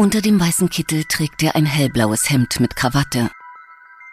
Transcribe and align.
Unter 0.00 0.20
dem 0.20 0.38
weißen 0.38 0.70
Kittel 0.70 1.02
trägt 1.02 1.42
er 1.42 1.56
ein 1.56 1.66
hellblaues 1.66 2.30
Hemd 2.30 2.60
mit 2.60 2.76
Krawatte. 2.76 3.32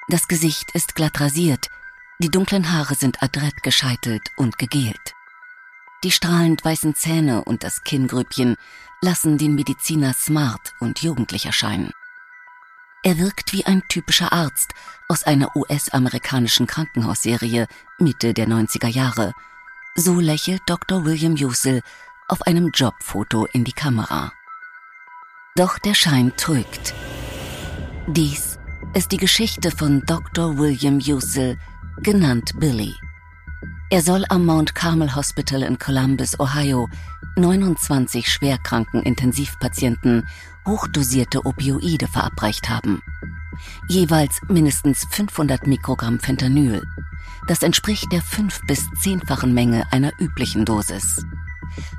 Das 0.08 0.28
Gesicht 0.28 0.72
ist 0.72 0.96
glatt 0.96 1.22
rasiert, 1.22 1.70
die 2.18 2.32
dunklen 2.32 2.72
Haare 2.72 2.96
sind 2.96 3.22
adrett 3.22 3.62
gescheitelt 3.62 4.32
und 4.36 4.58
gegelt. 4.58 5.14
Die 6.04 6.10
strahlend 6.10 6.66
weißen 6.66 6.96
Zähne 6.96 7.44
und 7.44 7.64
das 7.64 7.84
Kinngrübchen 7.84 8.56
lassen 9.00 9.38
den 9.38 9.54
Mediziner 9.54 10.16
smart 10.16 10.74
und 10.80 11.04
jugendlich 11.04 11.46
erscheinen. 11.46 11.92
Er 13.04 13.20
wirkt 13.20 13.54
wie 13.54 13.68
ein 13.68 13.84
typischer 13.88 14.34
Arzt 14.34 14.74
aus 15.08 15.22
einer 15.22 15.56
US-amerikanischen 15.56 16.66
Krankenhausserie 16.66 17.68
Mitte 18.00 18.34
der 18.34 18.48
90er 18.48 18.88
Jahre. 18.88 19.34
So 19.94 20.20
lächelt 20.20 20.64
Dr. 20.66 21.06
William 21.06 21.34
Usel 21.34 21.84
auf 22.28 22.42
einem 22.42 22.72
Jobfoto 22.72 23.46
in 23.46 23.64
die 23.64 23.72
Kamera. 23.72 24.34
Doch 25.58 25.80
der 25.80 25.94
Schein 25.94 26.34
trügt. 26.36 26.94
Dies 28.08 28.60
ist 28.94 29.14
die 29.14 29.18
Geschichte 29.18 29.72
von 29.72 30.02
Dr. 30.06 30.58
William 30.58 30.98
Usel, 30.98 31.58
genannt 32.04 32.52
Billy. 32.60 32.94
Er 33.90 34.02
soll 34.02 34.26
am 34.28 34.46
Mount 34.46 34.76
Carmel 34.76 35.16
Hospital 35.16 35.64
in 35.64 35.80
Columbus, 35.80 36.38
Ohio, 36.42 36.90
29 37.38 38.30
schwerkranken 38.30 39.02
Intensivpatienten 39.02 40.28
hochdosierte 40.68 41.46
Opioide 41.46 42.10
verabreicht 42.10 42.68
haben. 42.68 43.02
Jeweils 43.88 44.42
mindestens 44.50 45.08
500 45.12 45.68
Mikrogramm 45.68 46.20
Fentanyl. 46.20 46.84
Das 47.48 47.64
entspricht 47.64 48.12
der 48.12 48.22
fünf- 48.22 48.60
bis 48.68 48.90
zehnfachen 49.00 49.54
Menge 49.54 49.90
einer 49.94 50.12
üblichen 50.20 50.66
Dosis. 50.66 51.26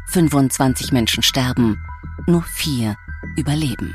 25 0.09 0.93
Menschen 0.93 1.23
sterben, 1.23 1.83
nur 2.27 2.43
vier 2.43 2.99
überleben. 3.37 3.95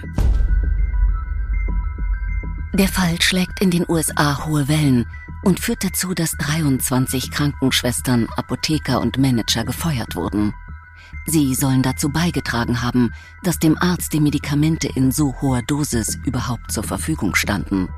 Der 2.73 2.87
Fall 2.87 3.21
schlägt 3.21 3.61
in 3.61 3.69
den 3.69 3.85
USA 3.87 4.45
hohe 4.45 4.67
Wellen 4.67 5.05
und 5.43 5.59
führt 5.59 5.83
dazu, 5.83 6.13
dass 6.13 6.31
23 6.31 7.31
Krankenschwestern, 7.31 8.27
Apotheker 8.37 9.01
und 9.01 9.17
Manager 9.17 9.65
gefeuert 9.65 10.15
wurden. 10.15 10.53
Sie 11.25 11.53
sollen 11.53 11.83
dazu 11.83 12.09
beigetragen 12.09 12.81
haben, 12.81 13.13
dass 13.43 13.59
dem 13.59 13.77
Arzt 13.77 14.13
die 14.13 14.21
Medikamente 14.21 14.87
in 14.87 15.11
so 15.11 15.35
hoher 15.41 15.61
Dosis 15.61 16.17
überhaupt 16.25 16.71
zur 16.71 16.83
Verfügung 16.83 17.35
standen. 17.35 17.89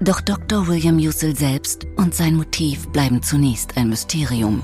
Doch 0.00 0.20
Dr. 0.20 0.66
William 0.66 0.98
Ussel 0.98 1.36
selbst 1.36 1.86
und 1.96 2.14
sein 2.14 2.34
Motiv 2.34 2.88
bleiben 2.88 3.22
zunächst 3.22 3.76
ein 3.76 3.88
Mysterium. 3.88 4.62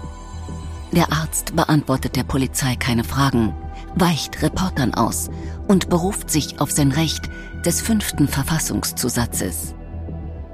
Der 0.93 1.13
Arzt 1.13 1.57
beantwortet 1.57 2.17
der 2.17 2.25
Polizei 2.25 2.77
keine 2.77 3.05
Fragen, 3.05 3.55
weicht 3.97 4.43
Reportern 4.43 4.95
aus 4.95 5.29
und 5.67 5.89
beruft 5.89 6.31
sich 6.31 6.61
auf 6.61 6.71
sein 6.71 6.93
Recht 6.93 7.29
des 7.65 7.81
fünften 7.81 8.29
Verfassungszusatzes. 8.29 9.75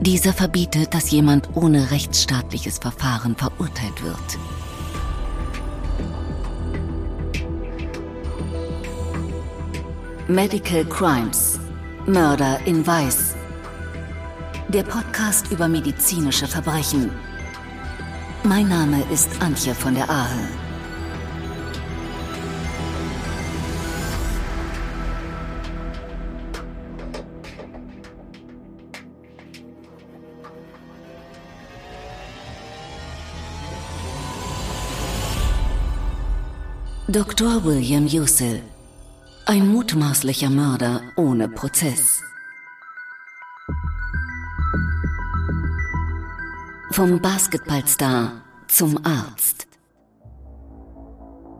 Dieser 0.00 0.32
verbietet, 0.32 0.94
dass 0.94 1.10
jemand 1.10 1.54
ohne 1.54 1.90
rechtsstaatliches 1.90 2.78
Verfahren 2.78 3.36
verurteilt 3.36 4.02
wird. 4.02 4.38
Medical 10.28 10.84
Crimes 10.86 11.60
Mörder 12.06 12.58
in 12.64 12.84
Weiß 12.86 13.34
Der 14.68 14.82
Podcast 14.82 15.52
über 15.52 15.68
medizinische 15.68 16.48
Verbrechen. 16.48 17.10
Mein 18.42 18.68
Name 18.68 19.04
ist 19.12 19.30
Antje 19.40 19.74
von 19.74 19.94
der 19.94 20.08
Ahe. 20.10 20.61
Dr. 37.12 37.62
William 37.62 38.06
Usil 38.06 38.62
ein 39.44 39.68
mutmaßlicher 39.68 40.48
Mörder 40.48 41.02
ohne 41.16 41.46
Prozess. 41.46 42.22
Vom 46.92 47.20
Basketballstar 47.20 48.40
zum 48.66 48.98
Arzt. 49.04 49.66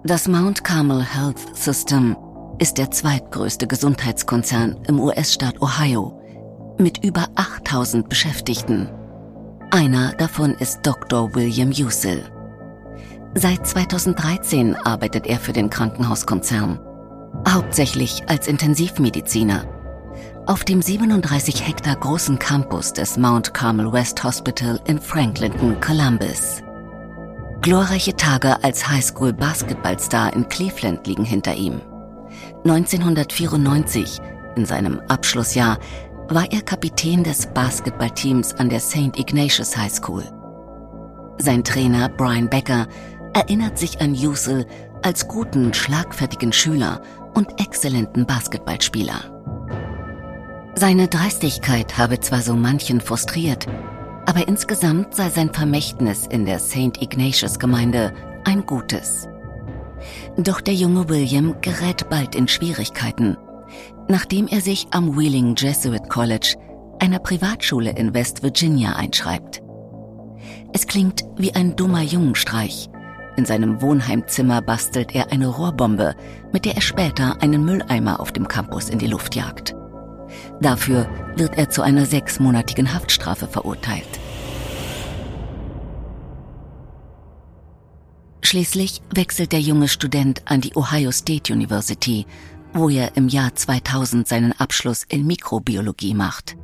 Das 0.05 0.27
Mount 0.27 0.65
Carmel 0.65 1.05
Health 1.05 1.55
System 1.55 2.17
ist 2.59 2.79
der 2.79 2.91
zweitgrößte 2.91 3.67
Gesundheitskonzern 3.67 4.79
im 4.89 5.01
US-Staat 5.01 5.61
Ohio 5.61 6.19
mit 6.79 7.05
über 7.05 7.29
8000 7.35 8.09
Beschäftigten. 8.09 8.89
Einer 9.71 10.15
davon 10.15 10.53
ist 10.53 10.79
Dr. 10.83 11.35
William 11.35 11.69
Usil. 11.69 12.25
Seit 13.35 13.67
2013 13.67 14.77
arbeitet 14.77 15.27
er 15.27 15.39
für 15.39 15.53
den 15.53 15.71
Krankenhauskonzern 15.71 16.79
hauptsächlich 17.49 18.23
als 18.29 18.47
Intensivmediziner. 18.47 19.65
Auf 20.47 20.65
dem 20.65 20.83
37 20.83 21.67
Hektar 21.67 21.97
großen 21.97 22.39
Campus 22.39 22.93
des 22.93 23.17
Mount 23.17 23.55
Carmel 23.55 23.93
West 23.93 24.23
Hospital 24.25 24.81
in 24.87 25.01
Franklinton, 25.01 25.81
Columbus. 25.81 26.63
Glorreiche 27.61 28.17
Tage 28.17 28.63
als 28.65 28.89
Highschool-Basketballstar 28.89 30.35
in 30.35 30.49
Cleveland 30.49 31.07
liegen 31.07 31.25
hinter 31.25 31.55
ihm. 31.55 31.81
1994, 32.65 34.19
in 34.57 34.67
seinem 34.67 35.01
Abschlussjahr, 35.09 35.79
war 36.29 36.51
er 36.51 36.63
Kapitän 36.63 37.23
des 37.23 37.47
Basketballteams 37.47 38.55
an 38.55 38.69
der 38.69 38.81
St. 38.81 39.19
Ignatius 39.19 39.77
High 39.77 39.93
School. 39.93 40.25
Sein 41.39 41.63
Trainer 41.65 42.09
Brian 42.09 42.49
Becker 42.49 42.87
erinnert 43.35 43.79
sich 43.79 44.01
an 44.01 44.15
Yusel 44.15 44.67
als 45.03 45.29
guten, 45.29 45.75
schlagfertigen 45.75 46.53
Schüler 46.53 47.03
und 47.35 47.61
exzellenten 47.61 48.27
Basketballspieler. 48.27 49.33
Seine 50.75 51.09
Dreistigkeit 51.09 51.99
habe 51.99 52.21
zwar 52.21 52.41
so 52.41 52.55
manchen 52.55 53.01
frustriert, 53.01 53.67
aber 54.27 54.49
insgesamt 54.49 55.15
sei 55.15 55.29
sein 55.29 55.53
Vermächtnis 55.53 56.27
in 56.27 56.47
der 56.47 56.59
St. 56.59 57.01
Ignatius 57.01 57.59
Gemeinde 57.59 58.13
ein 58.45 58.65
gutes. 58.65 59.29
Doch 60.37 60.61
der 60.61 60.75
junge 60.75 61.09
William 61.09 61.57
gerät 61.61 62.09
bald 62.09 62.35
in 62.35 62.49
Schwierigkeiten, 62.49 63.37
nachdem 64.09 64.49
er 64.49 64.61
sich 64.61 64.87
am 64.91 65.17
Wheeling 65.17 65.55
Jesuit 65.57 66.09
College, 66.09 66.57
einer 67.01 67.19
Privatschule 67.19 67.91
in 67.91 68.15
West 68.15 68.43
Virginia, 68.43 68.95
einschreibt. 68.95 69.63
Es 70.73 70.87
klingt 70.87 71.25
wie 71.37 71.55
ein 71.55 71.77
dummer 71.77 72.03
Jungenstreich, 72.03 72.89
in 73.37 73.45
seinem 73.45 73.81
Wohnheimzimmer 73.81 74.61
bastelt 74.61 75.15
er 75.15 75.33
eine 75.33 75.49
Rohrbombe, 75.49 76.15
mit 76.53 76.65
der 76.65 76.75
er 76.75 76.83
später 76.83 77.41
einen 77.43 77.65
Mülleimer 77.65 78.21
auf 78.21 78.33
dem 78.33 78.49
Campus 78.49 78.89
in 78.89 78.99
die 78.99 79.07
Luft 79.07 79.35
jagt. 79.35 79.75
Dafür 80.61 81.09
wird 81.37 81.57
er 81.57 81.71
zu 81.71 81.83
einer 81.83 82.07
sechsmonatigen 82.07 82.95
Haftstrafe 82.95 83.47
verurteilt. 83.47 84.21
Schließlich 88.43 89.01
wechselt 89.15 89.53
der 89.53 89.61
junge 89.61 89.89
Student 89.89 90.43
an 90.45 90.61
die 90.61 90.77
Ohio 90.77 91.11
State 91.11 91.53
University, 91.53 92.27
wo 92.75 92.89
er 92.89 93.17
im 93.17 93.29
Jahr 93.29 93.55
2000 93.55 94.29
seinen 94.29 94.53
Abschluss 94.53 95.05
in 95.09 95.27
Mikrobiologie 95.27 96.15
macht. 96.15 96.57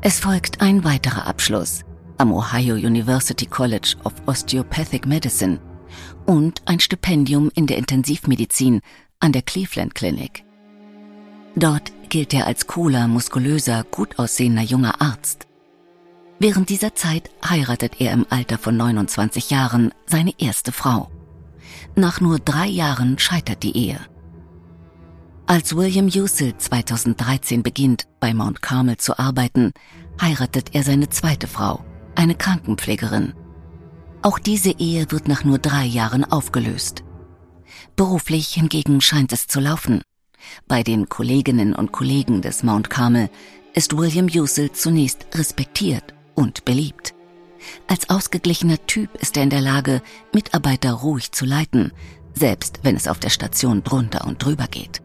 Es 0.00 0.20
folgt 0.20 0.60
ein 0.60 0.84
weiterer 0.84 1.26
Abschluss 1.26 1.80
am 2.18 2.32
Ohio 2.32 2.74
University 2.74 3.46
College 3.46 3.96
of 4.04 4.14
Osteopathic 4.26 5.06
Medicine 5.06 5.58
und 6.26 6.62
ein 6.66 6.80
Stipendium 6.80 7.50
in 7.54 7.66
der 7.66 7.78
Intensivmedizin 7.78 8.80
an 9.20 9.32
der 9.32 9.42
Cleveland 9.42 9.94
Clinic. 9.94 10.44
Dort 11.56 11.92
gilt 12.08 12.34
er 12.34 12.46
als 12.46 12.66
cooler, 12.66 13.08
muskulöser, 13.08 13.84
gut 13.90 14.18
aussehender 14.18 14.62
junger 14.62 15.00
Arzt. 15.00 15.46
Während 16.38 16.68
dieser 16.68 16.94
Zeit 16.94 17.30
heiratet 17.48 18.00
er 18.00 18.12
im 18.12 18.26
Alter 18.28 18.58
von 18.58 18.76
29 18.76 19.50
Jahren 19.50 19.92
seine 20.06 20.32
erste 20.38 20.72
Frau. 20.72 21.10
Nach 21.94 22.20
nur 22.20 22.38
drei 22.38 22.66
Jahren 22.66 23.18
scheitert 23.18 23.62
die 23.62 23.76
Ehe. 23.76 24.00
Als 25.46 25.76
William 25.76 26.06
Usil 26.06 26.56
2013 26.56 27.62
beginnt, 27.62 28.08
bei 28.18 28.34
Mount 28.34 28.62
Carmel 28.62 28.96
zu 28.96 29.18
arbeiten, 29.18 29.72
heiratet 30.20 30.74
er 30.74 30.82
seine 30.82 31.10
zweite 31.10 31.46
Frau, 31.46 31.84
eine 32.14 32.34
Krankenpflegerin. 32.34 33.34
Auch 34.24 34.38
diese 34.38 34.70
Ehe 34.70 35.10
wird 35.10 35.28
nach 35.28 35.44
nur 35.44 35.58
drei 35.58 35.84
Jahren 35.84 36.24
aufgelöst. 36.24 37.04
Beruflich 37.94 38.48
hingegen 38.48 39.02
scheint 39.02 39.34
es 39.34 39.46
zu 39.46 39.60
laufen. 39.60 40.00
Bei 40.66 40.82
den 40.82 41.10
Kolleginnen 41.10 41.74
und 41.74 41.92
Kollegen 41.92 42.40
des 42.40 42.62
Mount 42.62 42.88
Carmel 42.88 43.28
ist 43.74 43.94
William 43.94 44.26
Usil 44.34 44.72
zunächst 44.72 45.26
respektiert 45.34 46.14
und 46.34 46.64
beliebt. 46.64 47.14
Als 47.86 48.08
ausgeglichener 48.08 48.78
Typ 48.86 49.14
ist 49.20 49.36
er 49.36 49.42
in 49.42 49.50
der 49.50 49.60
Lage, 49.60 50.00
Mitarbeiter 50.32 50.94
ruhig 50.94 51.32
zu 51.32 51.44
leiten, 51.44 51.92
selbst 52.32 52.78
wenn 52.82 52.96
es 52.96 53.08
auf 53.08 53.18
der 53.18 53.30
Station 53.30 53.84
drunter 53.84 54.26
und 54.26 54.42
drüber 54.42 54.68
geht. 54.68 55.02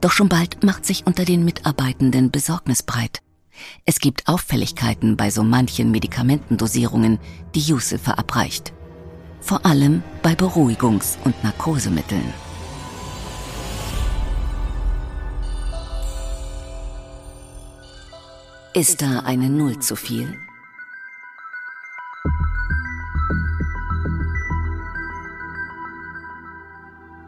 Doch 0.00 0.12
schon 0.12 0.30
bald 0.30 0.64
macht 0.64 0.86
sich 0.86 1.06
unter 1.06 1.26
den 1.26 1.44
Mitarbeitenden 1.44 2.30
Besorgnis 2.30 2.82
breit. 2.82 3.20
Es 3.84 4.00
gibt 4.00 4.28
Auffälligkeiten 4.28 5.16
bei 5.16 5.30
so 5.30 5.42
manchen 5.42 5.90
Medikamentendosierungen, 5.90 7.18
die 7.54 7.60
Yusuf 7.60 8.02
verabreicht. 8.02 8.72
Vor 9.40 9.64
allem 9.64 10.02
bei 10.22 10.32
Beruhigungs- 10.32 11.16
und 11.24 11.42
Narkosemitteln. 11.42 12.32
Ist 18.74 19.02
da 19.02 19.20
eine 19.20 19.48
Null 19.48 19.78
zu 19.80 19.96
viel? 19.96 20.38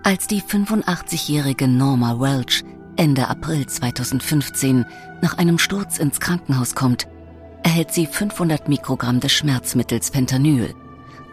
Als 0.02 0.26
die 0.26 0.42
85-jährige 0.42 1.68
Norma 1.68 2.18
Welch 2.20 2.62
Ende 3.00 3.28
April 3.28 3.64
2015 3.66 4.84
nach 5.22 5.38
einem 5.38 5.58
Sturz 5.58 5.96
ins 5.96 6.20
Krankenhaus 6.20 6.74
kommt, 6.74 7.08
erhält 7.62 7.94
sie 7.94 8.04
500 8.04 8.68
Mikrogramm 8.68 9.20
des 9.20 9.32
Schmerzmittels 9.32 10.10
Fentanyl, 10.10 10.74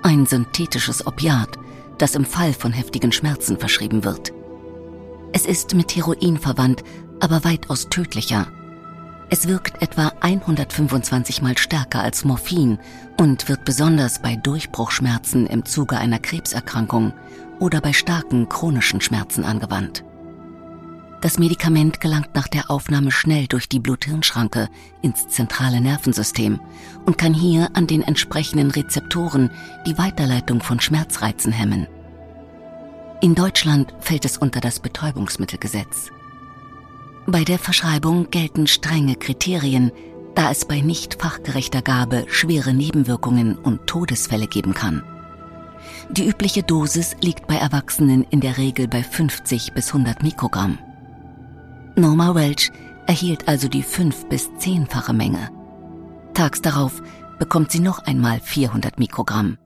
ein 0.02 0.26
synthetisches 0.26 1.06
Opiat, 1.06 1.60
das 1.98 2.16
im 2.16 2.24
Fall 2.24 2.54
von 2.54 2.72
heftigen 2.72 3.12
Schmerzen 3.12 3.60
verschrieben 3.60 4.06
wird. 4.06 4.32
Es 5.34 5.46
ist 5.46 5.76
mit 5.76 5.94
Heroin 5.94 6.38
verwandt, 6.38 6.86
aber 7.20 7.44
weitaus 7.44 7.90
tödlicher. 7.90 8.48
Es 9.30 9.50
wirkt 9.50 9.82
etwa 9.82 10.14
125 10.22 11.42
mal 11.42 11.58
stärker 11.58 12.02
als 12.02 12.24
Morphin 12.24 12.80
und 13.20 13.50
wird 13.50 13.66
besonders 13.66 14.22
bei 14.22 14.38
Durchbruchschmerzen 14.38 15.48
im 15.48 15.66
Zuge 15.66 15.98
einer 15.98 16.20
Krebserkrankung 16.20 17.12
oder 17.60 17.82
bei 17.82 17.92
starken 17.92 18.48
chronischen 18.48 19.02
Schmerzen 19.02 19.44
angewandt. 19.44 20.06
Das 21.20 21.40
Medikament 21.40 22.00
gelangt 22.00 22.36
nach 22.36 22.48
der 22.48 22.70
Aufnahme 22.70 23.12
schnell 23.12 23.48
durch 23.48 23.68
die 23.68 23.80
Blut-Hirn-Schranke 23.80 24.70
ins 25.02 25.28
zentrale 25.28 25.82
Nervensystem 25.82 26.60
und 27.06 27.18
kann 27.18 27.34
hier 27.34 27.70
an 27.74 27.88
den 27.88 28.04
entsprechenden 28.04 28.70
Rezeptoren 28.70 29.50
die 29.88 29.98
Weiterleitung 29.98 30.62
von 30.62 30.80
Schmerzreizen 30.80 31.52
hemmen. 31.52 31.88
In 33.20 33.34
Deutschland 33.34 33.96
fällt 34.00 34.26
es 34.26 34.38
unter 34.38 34.62
das 34.62 34.80
Betäubungsmittelgesetz. 34.80 36.12
Bei 37.26 37.44
der 37.44 37.58
Verschreibung 37.58 38.30
gelten 38.30 38.68
strenge 38.68 39.16
Kriterien, 39.16 39.92
da 40.36 40.52
es 40.52 40.66
bei 40.66 40.82
nicht 40.82 41.20
fachgerechter 41.20 41.82
Gabe 41.82 42.26
schwere 42.30 42.76
Nebenwirkungen 42.76 43.56
und 43.56 43.88
Todesfälle 43.88 44.46
geben 44.46 44.76
kann. 44.76 45.02
Die 46.12 46.28
übliche 46.28 46.62
Dosis 46.62 47.16
liegt 47.22 47.48
bei 47.48 47.56
Erwachsenen 47.56 48.24
in 48.30 48.40
der 48.40 48.58
Regel 48.58 48.88
bei 48.88 49.02
50 49.02 49.74
bis 49.74 49.88
100 49.88 50.22
Mikrogramm. 50.22 50.78
Norma 52.00 52.36
Welch 52.36 52.72
erhielt 53.08 53.48
also 53.48 53.68
die 53.68 53.82
fünf- 53.82 54.30
bis 54.30 54.52
zehnfache 54.60 55.14
Menge. 55.14 55.50
Tags 56.36 56.62
darauf 56.62 57.02
bekommt 57.40 57.72
sie 57.72 57.80
noch 57.80 58.06
einmal 58.06 58.40
400 58.40 59.00
Mikrogramm. 59.00 59.58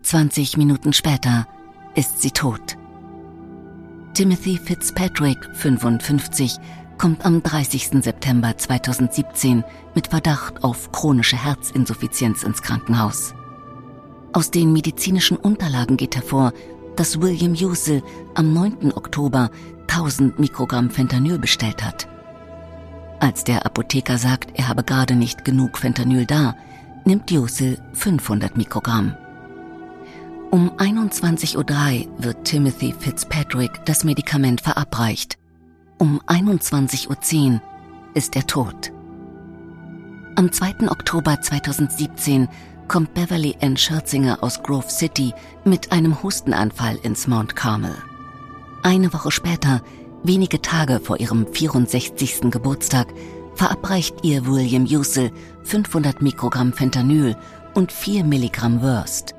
20 0.00 0.56
Minuten 0.56 0.94
später 0.94 1.46
ist 1.94 2.22
sie 2.22 2.30
tot. 2.30 2.78
Timothy 4.14 4.56
Fitzpatrick, 4.56 5.36
55, 5.52 6.56
kommt 6.96 7.26
am 7.26 7.42
30. 7.42 8.02
September 8.02 8.56
2017 8.56 9.62
mit 9.94 10.08
Verdacht 10.08 10.64
auf 10.64 10.90
chronische 10.90 11.36
Herzinsuffizienz 11.36 12.44
ins 12.44 12.62
Krankenhaus. 12.62 13.34
Aus 14.32 14.50
den 14.50 14.72
medizinischen 14.72 15.36
Unterlagen 15.36 15.98
geht 15.98 16.16
hervor, 16.16 16.54
dass 16.96 17.20
William 17.20 17.52
Usel 17.52 18.02
am 18.34 18.54
9. 18.54 18.92
Oktober 18.94 19.50
1000 19.88 20.38
Mikrogramm 20.38 20.90
Fentanyl 20.90 21.38
bestellt 21.38 21.84
hat. 21.84 22.08
Als 23.20 23.44
der 23.44 23.66
Apotheker 23.66 24.18
sagt, 24.18 24.58
er 24.58 24.68
habe 24.68 24.84
gerade 24.84 25.16
nicht 25.16 25.44
genug 25.44 25.78
Fentanyl 25.78 26.24
da, 26.24 26.54
nimmt 27.04 27.32
Usel 27.32 27.78
500 27.94 28.56
Mikrogramm. 28.56 29.16
Um 30.50 30.70
21.03 30.78 31.56
Uhr 32.06 32.22
wird 32.22 32.44
Timothy 32.44 32.94
Fitzpatrick 32.98 33.84
das 33.84 34.04
Medikament 34.04 34.60
verabreicht. 34.60 35.36
Um 35.98 36.20
21.10 36.26 37.54
Uhr 37.54 37.62
ist 38.14 38.36
er 38.36 38.46
tot. 38.46 38.92
Am 40.36 40.52
2. 40.52 40.88
Oktober 40.88 41.40
2017 41.40 42.48
kommt 42.86 43.12
Beverly 43.12 43.56
Ann 43.60 43.76
Scherzinger 43.76 44.38
aus 44.42 44.62
Grove 44.62 44.88
City 44.88 45.34
mit 45.64 45.92
einem 45.92 46.22
Hustenanfall 46.22 46.96
ins 47.02 47.26
Mount 47.26 47.56
Carmel. 47.56 47.94
Eine 48.82 49.12
Woche 49.12 49.30
später, 49.30 49.82
wenige 50.22 50.62
Tage 50.62 51.00
vor 51.00 51.18
ihrem 51.18 51.46
64. 51.52 52.50
Geburtstag, 52.50 53.08
verabreicht 53.54 54.16
ihr 54.22 54.46
William 54.46 54.84
Usel 54.84 55.32
500 55.64 56.22
Mikrogramm 56.22 56.72
Fentanyl 56.72 57.36
und 57.74 57.90
4 57.90 58.24
Milligramm 58.24 58.80
Wurst. 58.80 59.34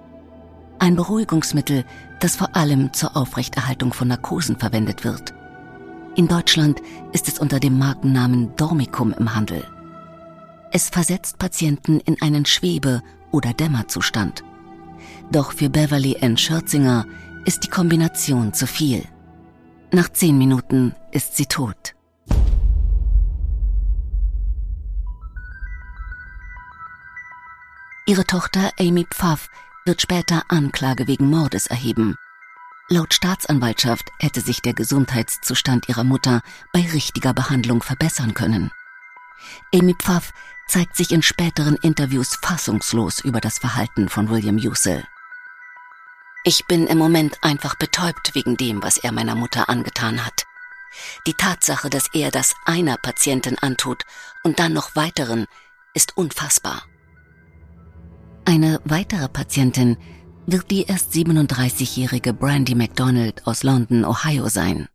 Ein 0.78 0.96
Beruhigungsmittel, 0.96 1.86
das 2.20 2.36
vor 2.36 2.56
allem 2.56 2.94
zur 2.94 3.16
Aufrechterhaltung 3.16 3.94
von 3.94 4.10
Narkosen 4.10 4.58
verwendet 4.58 5.04
wird. 5.04 5.34
In 6.16 6.28
Deutschland 6.28 6.82
ist 7.14 7.28
es 7.30 7.40
unter 7.40 7.60
dem 7.60 7.78
Markennamen 7.78 8.56
Dormicum 8.58 9.14
im 9.18 9.34
Handel. 9.36 9.64
Es 10.72 10.90
versetzt 10.90 11.40
Patienten 11.40 12.00
in 12.02 12.22
einen 12.22 12.46
Schwebe- 12.46 13.02
oder 13.32 13.54
Dämmerzustand. 13.54 14.44
Doch 15.32 15.54
für 15.54 15.70
Beverly 15.70 16.18
Ann 16.22 16.38
Scherzinger 16.38 17.06
ist 17.46 17.64
die 17.64 17.70
Kombination 17.70 18.54
zu 18.54 18.68
viel. 18.68 19.04
Nach 19.92 20.10
zehn 20.10 20.38
Minuten 20.38 20.94
ist 21.12 21.36
sie 21.36 21.48
tot. 21.48 21.96
Ihre 28.06 28.24
Tochter 28.26 28.72
Amy 28.80 29.08
Pfaff 29.10 29.50
wird 29.86 30.02
später 30.02 30.44
Anklage 30.48 31.08
wegen 31.08 31.28
Mordes 31.28 31.66
erheben. 31.66 32.16
Laut 32.88 33.16
Staatsanwaltschaft 33.16 34.12
hätte 34.20 34.42
sich 34.42 34.62
der 34.62 34.74
Gesundheitszustand 34.74 35.90
ihrer 35.90 36.04
Mutter 36.04 36.42
bei 36.72 36.82
richtiger 36.82 37.34
Behandlung 37.34 37.82
verbessern 37.82 38.36
können. 38.36 38.72
Amy 39.74 39.96
Pfaff 40.00 40.34
zeigt 40.68 40.96
sich 40.96 41.12
in 41.12 41.24
späteren 41.24 41.78
Interviews 41.78 42.36
fassungslos 42.36 43.22
über 43.22 43.42
das 43.42 43.58
Verhalten 43.58 44.08
von 44.08 44.30
William 44.30 44.58
Usel. 44.58 45.04
Ich 46.46 46.66
bin 46.68 46.88
im 46.88 46.98
Moment 46.98 47.38
einfach 47.42 47.76
betäubt 47.76 48.34
wegen 48.34 48.56
dem, 48.56 48.82
was 48.82 48.98
er 48.98 49.12
meiner 49.12 49.36
Mutter 49.36 49.70
angetan 49.70 50.26
hat. 50.26 50.46
Die 51.28 51.34
Tatsache, 51.34 51.90
dass 51.90 52.08
er 52.14 52.32
das 52.32 52.56
einer 52.66 52.98
Patientin 52.98 53.58
antut 53.60 54.04
und 54.44 54.60
dann 54.60 54.74
noch 54.74 54.96
weiteren, 54.96 55.46
ist 55.94 56.16
unfassbar. 56.18 56.84
Eine 58.46 58.80
weitere 58.86 59.28
Patientin 59.28 59.98
wird 60.46 60.72
die 60.72 60.84
erst 60.84 61.14
37-jährige 61.14 62.34
Brandy 62.34 62.74
MacDonald 62.74 63.46
aus 63.46 63.64
London, 63.64 64.06
Ohio 64.06 64.48
sein. 64.48 64.88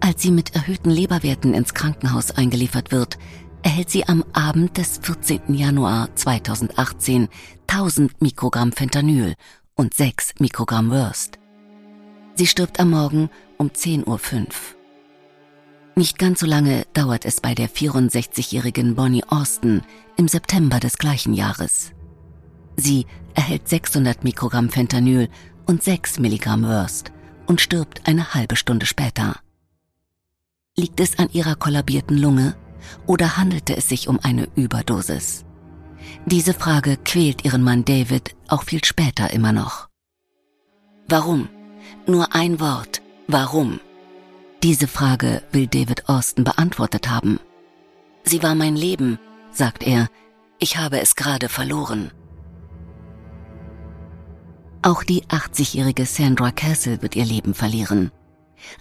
Als 0.00 0.22
sie 0.22 0.30
mit 0.30 0.54
erhöhten 0.54 0.90
Leberwerten 0.90 1.54
ins 1.54 1.74
Krankenhaus 1.74 2.30
eingeliefert 2.30 2.92
wird, 2.92 3.18
erhält 3.62 3.90
sie 3.90 4.08
am 4.08 4.24
Abend 4.32 4.78
des 4.78 4.98
14. 5.02 5.54
Januar 5.54 6.14
2018 6.14 7.28
1000 7.66 8.22
Mikrogramm 8.22 8.72
Fentanyl 8.72 9.34
und 9.74 9.94
6 9.94 10.34
Mikrogramm 10.38 10.90
Wurst. 10.90 11.38
Sie 12.34 12.46
stirbt 12.46 12.80
am 12.80 12.90
Morgen 12.90 13.30
um 13.58 13.68
10.05 13.68 14.06
Uhr. 14.06 14.48
Nicht 15.94 16.18
ganz 16.18 16.40
so 16.40 16.46
lange 16.46 16.86
dauert 16.94 17.26
es 17.26 17.40
bei 17.40 17.54
der 17.54 17.68
64-jährigen 17.68 18.94
Bonnie 18.94 19.24
Austin 19.28 19.82
im 20.16 20.26
September 20.26 20.80
des 20.80 20.96
gleichen 20.96 21.34
Jahres. 21.34 21.92
Sie 22.76 23.06
erhält 23.34 23.68
600 23.68 24.24
Mikrogramm 24.24 24.70
Fentanyl 24.70 25.28
und 25.66 25.82
6 25.82 26.18
Milligramm 26.18 26.64
Wurst 26.64 27.12
und 27.46 27.60
stirbt 27.60 28.08
eine 28.08 28.34
halbe 28.34 28.56
Stunde 28.56 28.86
später. 28.86 29.36
Liegt 30.76 31.00
es 31.00 31.18
an 31.18 31.28
ihrer 31.32 31.54
kollabierten 31.54 32.16
Lunge 32.16 32.56
oder 33.06 33.36
handelte 33.36 33.76
es 33.76 33.88
sich 33.88 34.08
um 34.08 34.18
eine 34.22 34.48
Überdosis? 34.54 35.44
Diese 36.26 36.54
Frage 36.54 36.96
quält 36.96 37.44
ihren 37.44 37.62
Mann 37.62 37.84
David 37.84 38.36
auch 38.48 38.62
viel 38.62 38.84
später 38.84 39.32
immer 39.32 39.52
noch. 39.52 39.88
Warum? 41.08 41.48
Nur 42.06 42.34
ein 42.34 42.60
Wort. 42.60 43.02
Warum? 43.26 43.80
Diese 44.62 44.86
Frage 44.86 45.42
will 45.50 45.66
David 45.66 46.08
Austin 46.08 46.44
beantwortet 46.44 47.10
haben. 47.10 47.40
Sie 48.24 48.42
war 48.42 48.54
mein 48.54 48.76
Leben, 48.76 49.18
sagt 49.50 49.82
er. 49.82 50.08
Ich 50.60 50.76
habe 50.76 51.00
es 51.00 51.16
gerade 51.16 51.48
verloren. 51.48 52.12
Auch 54.82 55.02
die 55.02 55.24
80-jährige 55.24 56.06
Sandra 56.06 56.52
Castle 56.52 57.02
wird 57.02 57.16
ihr 57.16 57.24
Leben 57.24 57.54
verlieren. 57.54 58.12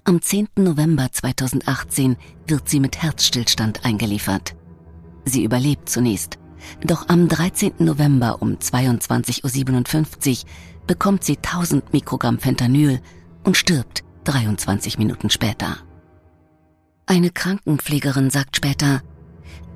Am 0.03 0.21
10. 0.21 0.47
November 0.57 1.11
2018 1.11 2.17
wird 2.45 2.69
sie 2.69 2.79
mit 2.79 3.01
Herzstillstand 3.01 3.83
eingeliefert. 3.83 4.55
Sie 5.25 5.43
überlebt 5.43 5.89
zunächst, 5.89 6.37
doch 6.83 7.09
am 7.09 7.27
13. 7.27 7.73
November 7.79 8.41
um 8.41 8.55
22.57 8.55 10.43
Uhr 10.43 10.49
bekommt 10.87 11.23
sie 11.23 11.37
1000 11.37 11.93
Mikrogramm 11.93 12.39
Fentanyl 12.39 13.01
und 13.43 13.57
stirbt 13.57 14.03
23 14.25 14.97
Minuten 14.97 15.29
später. 15.29 15.77
Eine 17.05 17.29
Krankenpflegerin 17.29 18.29
sagt 18.29 18.57
später, 18.57 19.01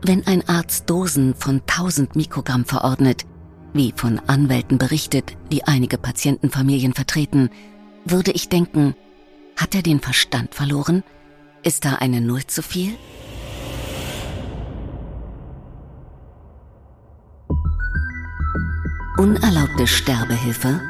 wenn 0.02 0.26
ein 0.28 0.48
Arzt 0.48 0.90
Dosen 0.90 1.34
von 1.36 1.62
1000 1.62 2.16
Mikrogramm 2.16 2.66
verordnet, 2.66 3.26
wie 3.74 3.94
von 3.96 4.20
Anwälten 4.20 4.78
berichtet, 4.78 5.36
die 5.52 5.66
einige 5.66 5.98
Patientenfamilien 5.98 6.94
vertreten, 6.94 7.50
würde 8.06 8.32
ich 8.32 8.50
denken, 8.50 8.96
hat 9.58 9.76
er 9.76 9.82
den 9.82 10.00
Verstand 10.00 10.54
verloren? 10.54 11.04
Ist 11.64 11.86
da 11.86 11.96
eine 11.96 12.22
Null 12.22 12.46
zu 12.46 12.62
viel? 12.62 12.96
Unerlaubte 19.18 19.88
Sterbehilfe 19.88 20.82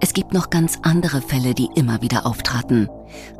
Es 0.00 0.12
gibt 0.12 0.32
noch 0.32 0.50
ganz 0.50 0.80
andere 0.82 1.22
Fälle, 1.22 1.54
die 1.54 1.68
immer 1.76 2.02
wieder 2.02 2.26
auftraten. 2.26 2.88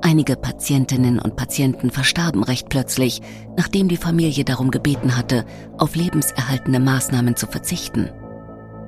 Einige 0.00 0.36
Patientinnen 0.36 1.18
und 1.18 1.34
Patienten 1.34 1.90
verstarben 1.90 2.44
recht 2.44 2.68
plötzlich, 2.68 3.22
nachdem 3.56 3.88
die 3.88 3.96
Familie 3.96 4.44
darum 4.44 4.70
gebeten 4.70 5.16
hatte, 5.16 5.44
auf 5.76 5.96
lebenserhaltende 5.96 6.78
Maßnahmen 6.78 7.34
zu 7.34 7.48
verzichten. 7.48 8.08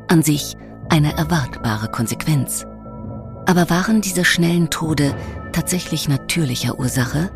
An 0.07 0.23
sich 0.23 0.55
eine 0.89 1.13
erwartbare 1.17 1.89
Konsequenz. 1.89 2.65
Aber 3.47 3.69
waren 3.69 4.01
diese 4.01 4.25
schnellen 4.25 4.71
Tode 4.71 5.13
tatsächlich 5.51 6.09
natürlicher 6.09 6.79
Ursache? 6.79 7.31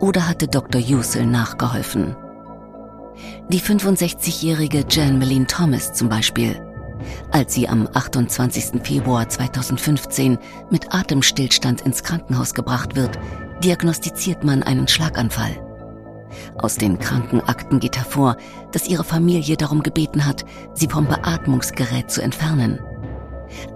Oder 0.00 0.28
hatte 0.28 0.48
Dr. 0.48 0.80
Yusel 0.80 1.26
nachgeholfen? 1.26 2.16
Die 3.48 3.60
65-jährige 3.60 4.84
Jan 4.88 5.18
Meline 5.18 5.46
Thomas 5.46 5.92
zum 5.92 6.08
Beispiel 6.08 6.60
als 7.30 7.54
sie 7.54 7.68
am 7.68 7.88
28. 7.92 8.82
Februar 8.82 9.28
2015 9.28 10.38
mit 10.70 10.94
Atemstillstand 10.94 11.82
ins 11.82 12.02
Krankenhaus 12.02 12.54
gebracht 12.54 12.96
wird, 12.96 13.18
diagnostiziert 13.62 14.44
man 14.44 14.62
einen 14.62 14.88
Schlaganfall. 14.88 15.56
Aus 16.58 16.76
den 16.76 16.98
Krankenakten 16.98 17.78
geht 17.78 17.96
hervor, 17.96 18.36
dass 18.72 18.88
ihre 18.88 19.04
Familie 19.04 19.56
darum 19.56 19.82
gebeten 19.82 20.26
hat, 20.26 20.44
sie 20.74 20.88
vom 20.88 21.06
Beatmungsgerät 21.06 22.10
zu 22.10 22.22
entfernen. 22.22 22.80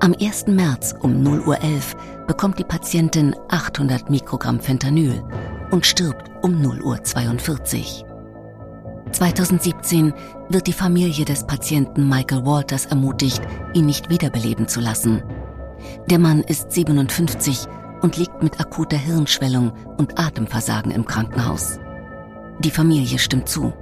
Am 0.01 0.15
1. 0.21 0.49
März 0.49 0.95
um 1.01 1.23
0.11 1.23 1.47
Uhr 1.47 2.27
bekommt 2.27 2.59
die 2.59 2.65
Patientin 2.65 3.35
800 3.49 4.11
Mikrogramm 4.11 4.59
Fentanyl 4.59 5.23
und 5.71 5.87
stirbt 5.87 6.31
um 6.43 6.61
0.42 6.61 8.03
Uhr. 8.03 8.08
2017 9.13 10.13
wird 10.49 10.67
die 10.67 10.73
Familie 10.73 11.25
des 11.25 11.47
Patienten 11.47 12.09
Michael 12.09 12.45
Walters 12.45 12.87
ermutigt, 12.87 13.41
ihn 13.75 13.87
nicht 13.87 14.11
wiederbeleben 14.11 14.69
zu 14.69 14.81
lassen. 14.81 15.23
Der 16.11 16.19
Mann 16.19 16.41
ist 16.41 16.73
57 16.73 17.67
und 18.03 18.17
liegt 18.17 18.43
mit 18.43 18.61
akuter 18.61 18.97
Hirnschwellung 18.97 19.73
und 19.97 20.19
Atemversagen 20.19 20.91
im 20.91 21.05
Krankenhaus. 21.05 21.79
Die 22.61 22.71
Familie 22.71 23.19
stimmt 23.19 23.49
zu. 23.49 23.73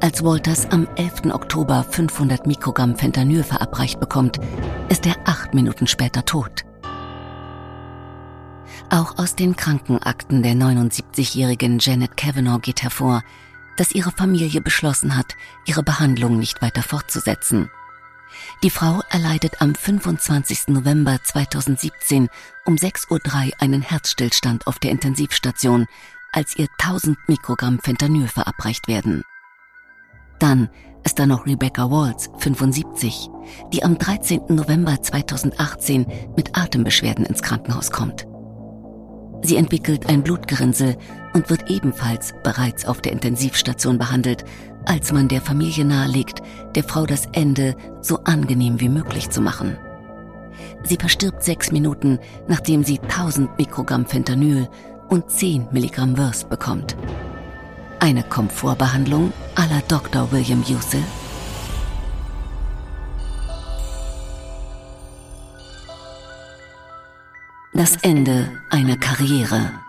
Als 0.00 0.22
Walters 0.22 0.70
am 0.70 0.86
11. 0.96 1.32
Oktober 1.32 1.84
500 1.88 2.46
Mikrogramm 2.46 2.96
Fentanyl 2.96 3.42
verabreicht 3.42 3.98
bekommt, 3.98 4.38
ist 4.88 5.06
er 5.06 5.16
acht 5.24 5.54
Minuten 5.54 5.86
später 5.86 6.24
tot. 6.24 6.64
Auch 8.90 9.18
aus 9.18 9.34
den 9.34 9.56
Krankenakten 9.56 10.42
der 10.42 10.54
79-jährigen 10.54 11.78
Janet 11.80 12.16
Kavanaugh 12.16 12.60
geht 12.60 12.82
hervor, 12.82 13.22
dass 13.76 13.92
ihre 13.92 14.12
Familie 14.12 14.60
beschlossen 14.60 15.16
hat, 15.16 15.36
ihre 15.66 15.82
Behandlung 15.82 16.38
nicht 16.38 16.62
weiter 16.62 16.82
fortzusetzen. 16.82 17.70
Die 18.62 18.70
Frau 18.70 19.02
erleidet 19.10 19.60
am 19.60 19.74
25. 19.74 20.68
November 20.68 21.18
2017 21.22 22.28
um 22.64 22.74
6.03 22.74 23.10
Uhr 23.10 23.52
einen 23.60 23.82
Herzstillstand 23.82 24.66
auf 24.66 24.78
der 24.78 24.90
Intensivstation, 24.90 25.86
als 26.32 26.56
ihr 26.56 26.68
1000 26.78 27.16
Mikrogramm 27.28 27.78
Fentanyl 27.78 28.28
verabreicht 28.28 28.88
werden. 28.88 29.22
Dann 30.38 30.68
ist 31.04 31.18
da 31.18 31.26
noch 31.26 31.46
Rebecca 31.46 31.90
Walls, 31.90 32.30
75, 32.38 33.30
die 33.72 33.84
am 33.84 33.96
13. 33.96 34.42
November 34.48 35.00
2018 35.00 36.06
mit 36.36 36.58
Atembeschwerden 36.58 37.24
ins 37.24 37.42
Krankenhaus 37.42 37.90
kommt. 37.90 38.26
Sie 39.42 39.56
entwickelt 39.56 40.08
ein 40.08 40.22
Blutgerinnsel 40.22 40.96
und 41.36 41.50
wird 41.50 41.68
ebenfalls 41.70 42.32
bereits 42.42 42.86
auf 42.86 43.02
der 43.02 43.12
Intensivstation 43.12 43.98
behandelt, 43.98 44.46
als 44.86 45.12
man 45.12 45.28
der 45.28 45.42
Familie 45.42 45.84
nahelegt, 45.84 46.40
der 46.74 46.82
Frau 46.82 47.04
das 47.04 47.28
Ende 47.32 47.76
so 48.00 48.20
angenehm 48.24 48.80
wie 48.80 48.88
möglich 48.88 49.28
zu 49.28 49.42
machen. 49.42 49.76
Sie 50.82 50.96
verstirbt 50.96 51.44
sechs 51.44 51.70
Minuten, 51.70 52.18
nachdem 52.48 52.84
sie 52.84 52.98
1000 53.00 53.58
Mikrogramm 53.58 54.06
Fentanyl 54.06 54.66
und 55.08 55.30
10 55.30 55.68
Milligramm 55.72 56.16
Wurst 56.16 56.48
bekommt. 56.48 56.96
Eine 58.00 58.22
Komfortbehandlung 58.22 59.30
la 59.58 59.82
Dr. 59.88 60.32
William 60.32 60.64
Yusel 60.66 61.02
Das 67.74 67.96
Ende 67.96 68.48
einer 68.70 68.96
Karriere. 68.96 69.85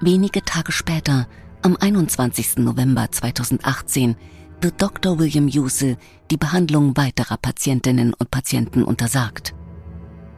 Wenige 0.00 0.44
Tage 0.44 0.72
später, 0.72 1.26
am 1.62 1.76
21. 1.80 2.58
November 2.58 3.10
2018, 3.10 4.16
wird 4.60 4.82
Dr. 4.82 5.18
William 5.18 5.48
Yusel 5.48 5.96
die 6.30 6.36
Behandlung 6.36 6.96
weiterer 6.96 7.38
Patientinnen 7.38 8.12
und 8.12 8.30
Patienten 8.30 8.82
untersagt. 8.82 9.54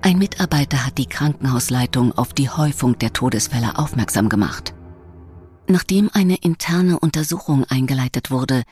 Ein 0.01 0.19
Mitarbeiter 0.19 0.87
hat 0.87 0.97
die 0.97 1.07
Krankenhausleitung 1.07 2.13
auf 2.13 2.33
die 2.33 2.49
Häufung 2.49 2.99
der 2.99 3.13
Todesfälle 3.13 3.79
aufmerksam 3.79 4.29
gemacht. 4.29 4.75
Nachdem 5.67 6.09
eine 6.13 6.37
interne 6.37 6.99
Untersuchung 7.01 7.65
eingeleitet 7.65 8.31
wurde, 8.31 8.63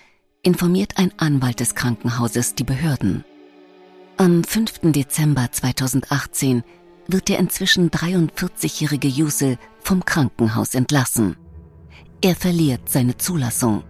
informiert 0.42 0.98
ein 0.98 1.12
Anwalt 1.18 1.58
des 1.58 1.74
Krankenhauses 1.74 2.54
die 2.54 2.64
Behörden. 2.64 3.24
Am 4.18 4.44
5. 4.44 4.92
Dezember 4.92 5.50
2018 5.50 6.62
wird 7.08 7.28
der 7.28 7.38
inzwischen 7.38 7.90
43-jährige 7.90 9.08
Yusel 9.08 9.58
vom 9.86 10.04
Krankenhaus 10.04 10.74
entlassen. 10.74 11.36
Er 12.20 12.34
verliert 12.34 12.88
seine 12.88 13.16
Zulassung. 13.16 13.84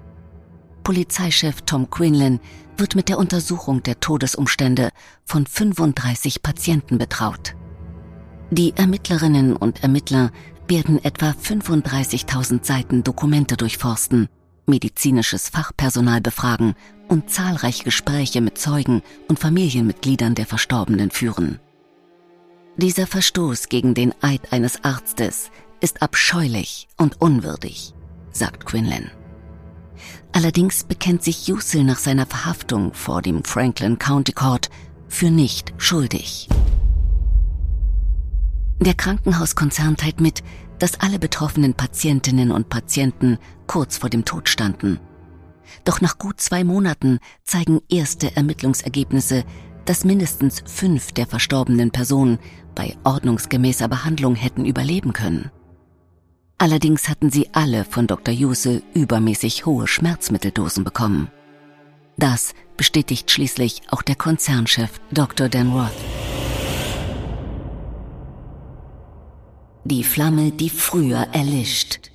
Polizeichef 0.84 1.62
Tom 1.62 1.88
Quinlan 1.88 2.38
wird 2.76 2.94
mit 2.94 3.08
der 3.08 3.18
Untersuchung 3.18 3.82
der 3.82 3.98
Todesumstände 3.98 4.90
von 5.24 5.46
35 5.46 6.42
Patienten 6.42 6.98
betraut. 6.98 7.54
Die 8.50 8.76
Ermittlerinnen 8.76 9.56
und 9.56 9.82
Ermittler 9.82 10.32
werden 10.68 11.02
etwa 11.02 11.30
35.000 11.30 12.64
Seiten 12.64 13.02
Dokumente 13.02 13.56
durchforsten, 13.56 14.28
medizinisches 14.66 15.48
Fachpersonal 15.48 16.20
befragen 16.20 16.74
und 17.08 17.30
zahlreiche 17.30 17.84
Gespräche 17.84 18.42
mit 18.42 18.58
Zeugen 18.58 19.02
und 19.28 19.38
Familienmitgliedern 19.38 20.34
der 20.34 20.46
Verstorbenen 20.46 21.10
führen. 21.10 21.58
Dieser 22.76 23.06
Verstoß 23.06 23.70
gegen 23.70 23.94
den 23.94 24.12
Eid 24.20 24.52
eines 24.52 24.84
Arztes 24.84 25.50
ist 25.80 26.02
abscheulich 26.02 26.88
und 26.96 27.20
unwürdig, 27.20 27.94
sagt 28.32 28.66
Quinlan. 28.66 29.10
Allerdings 30.32 30.84
bekennt 30.84 31.22
sich 31.22 31.48
Yusil 31.48 31.84
nach 31.84 31.98
seiner 31.98 32.26
Verhaftung 32.26 32.92
vor 32.92 33.22
dem 33.22 33.44
Franklin 33.44 33.98
County 33.98 34.32
Court 34.32 34.68
für 35.08 35.30
nicht 35.30 35.72
schuldig. 35.78 36.48
Der 38.80 38.94
Krankenhauskonzern 38.94 39.96
teilt 39.96 40.20
mit, 40.20 40.42
dass 40.78 41.00
alle 41.00 41.18
betroffenen 41.18 41.74
Patientinnen 41.74 42.50
und 42.50 42.68
Patienten 42.68 43.38
kurz 43.66 43.96
vor 43.96 44.10
dem 44.10 44.24
Tod 44.24 44.48
standen. 44.48 45.00
Doch 45.84 46.00
nach 46.00 46.18
gut 46.18 46.40
zwei 46.40 46.64
Monaten 46.64 47.18
zeigen 47.42 47.80
erste 47.88 48.36
Ermittlungsergebnisse, 48.36 49.44
dass 49.86 50.04
mindestens 50.04 50.62
fünf 50.66 51.12
der 51.12 51.26
verstorbenen 51.26 51.90
Personen 51.90 52.38
bei 52.74 52.96
ordnungsgemäßer 53.04 53.88
Behandlung 53.88 54.34
hätten 54.34 54.64
überleben 54.64 55.12
können. 55.12 55.50
Allerdings 56.58 57.08
hatten 57.08 57.30
sie 57.30 57.50
alle 57.52 57.84
von 57.84 58.06
Dr. 58.06 58.32
Juse 58.32 58.82
übermäßig 58.94 59.66
hohe 59.66 59.86
Schmerzmitteldosen 59.86 60.84
bekommen. 60.84 61.28
Das 62.16 62.54
bestätigt 62.78 63.30
schließlich 63.30 63.82
auch 63.90 64.02
der 64.02 64.16
Konzernchef 64.16 65.00
Dr. 65.10 65.48
Dan 65.50 65.72
Roth. 65.72 65.90
Die 69.84 70.02
Flamme, 70.02 70.50
die 70.50 70.70
früher 70.70 71.28
erlischt. 71.32 72.10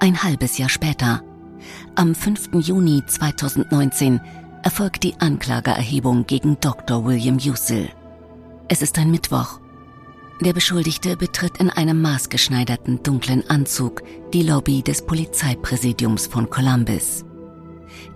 Ein 0.00 0.22
halbes 0.22 0.58
Jahr 0.58 0.68
später, 0.68 1.22
am 1.94 2.14
5. 2.14 2.50
Juni 2.54 3.02
2019, 3.06 4.20
erfolgt 4.62 5.02
die 5.02 5.14
Anklageerhebung 5.20 6.26
gegen 6.26 6.58
Dr. 6.60 7.04
William 7.04 7.38
Yusil. 7.38 7.90
Es 8.68 8.80
ist 8.80 8.98
ein 8.98 9.10
Mittwoch. 9.10 9.60
Der 10.40 10.52
Beschuldigte 10.52 11.16
betritt 11.16 11.58
in 11.58 11.68
einem 11.68 12.00
maßgeschneiderten 12.00 13.02
dunklen 13.02 13.42
Anzug 13.50 14.02
die 14.32 14.44
Lobby 14.44 14.82
des 14.82 15.04
Polizeipräsidiums 15.04 16.28
von 16.28 16.48
Columbus. 16.48 17.24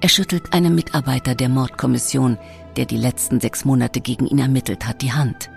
Er 0.00 0.08
schüttelt 0.08 0.52
einem 0.52 0.76
Mitarbeiter 0.76 1.34
der 1.34 1.48
Mordkommission, 1.48 2.38
der 2.76 2.84
die 2.84 2.96
letzten 2.96 3.40
sechs 3.40 3.64
Monate 3.64 4.00
gegen 4.00 4.28
ihn 4.28 4.38
ermittelt 4.38 4.86
hat, 4.86 5.02
die 5.02 5.12
Hand. 5.12 5.50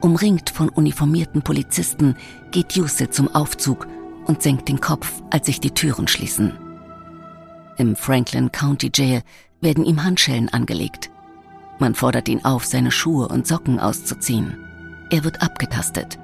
Umringt 0.00 0.50
von 0.50 0.68
uniformierten 0.68 1.42
Polizisten 1.42 2.16
geht 2.50 2.72
Yusel 2.72 3.10
zum 3.10 3.32
Aufzug 3.32 3.86
und 4.26 4.42
senkt 4.42 4.68
den 4.68 4.80
Kopf, 4.80 5.22
als 5.30 5.46
sich 5.46 5.60
die 5.60 5.70
Türen 5.70 6.08
schließen. 6.08 6.58
Im 7.78 7.94
Franklin 7.94 8.50
County 8.50 8.90
Jail 8.92 9.22
werden 9.60 9.84
ihm 9.84 10.02
Handschellen 10.02 10.48
angelegt. 10.48 11.10
Man 11.78 11.94
fordert 11.94 12.28
ihn 12.28 12.44
auf, 12.44 12.64
seine 12.64 12.90
Schuhe 12.90 13.28
und 13.28 13.46
Socken 13.46 13.78
auszuziehen. 13.78 14.73
Er 15.10 15.24
wird 15.24 15.42
abgetastet. 15.42 16.18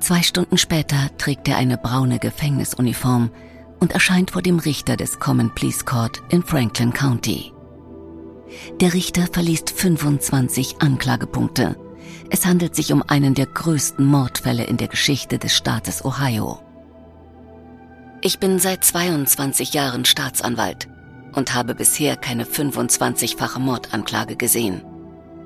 Zwei 0.00 0.22
Stunden 0.22 0.58
später 0.58 1.10
trägt 1.18 1.48
er 1.48 1.56
eine 1.56 1.76
braune 1.76 2.18
Gefängnisuniform 2.18 3.30
und 3.80 3.92
erscheint 3.92 4.30
vor 4.30 4.42
dem 4.42 4.58
Richter 4.58 4.96
des 4.96 5.18
Common 5.18 5.54
Pleas 5.54 5.84
Court 5.84 6.22
in 6.30 6.42
Franklin 6.42 6.92
County. 6.92 7.52
Der 8.80 8.94
Richter 8.94 9.26
verliest 9.30 9.70
25 9.70 10.76
Anklagepunkte. 10.80 11.76
Es 12.30 12.46
handelt 12.46 12.74
sich 12.74 12.92
um 12.92 13.02
einen 13.02 13.34
der 13.34 13.46
größten 13.46 14.04
Mordfälle 14.04 14.64
in 14.64 14.76
der 14.76 14.88
Geschichte 14.88 15.38
des 15.38 15.54
Staates 15.54 16.04
Ohio. 16.04 16.60
Ich 18.20 18.38
bin 18.38 18.58
seit 18.58 18.84
22 18.84 19.74
Jahren 19.74 20.04
Staatsanwalt 20.04 20.88
und 21.34 21.54
habe 21.54 21.74
bisher 21.74 22.16
keine 22.16 22.44
25-fache 22.44 23.58
Mordanklage 23.58 24.36
gesehen, 24.36 24.82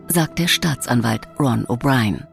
sagt 0.09 0.39
der 0.39 0.49
Staatsanwalt 0.49 1.29
Ron 1.39 1.67
O'Brien. 1.67 2.27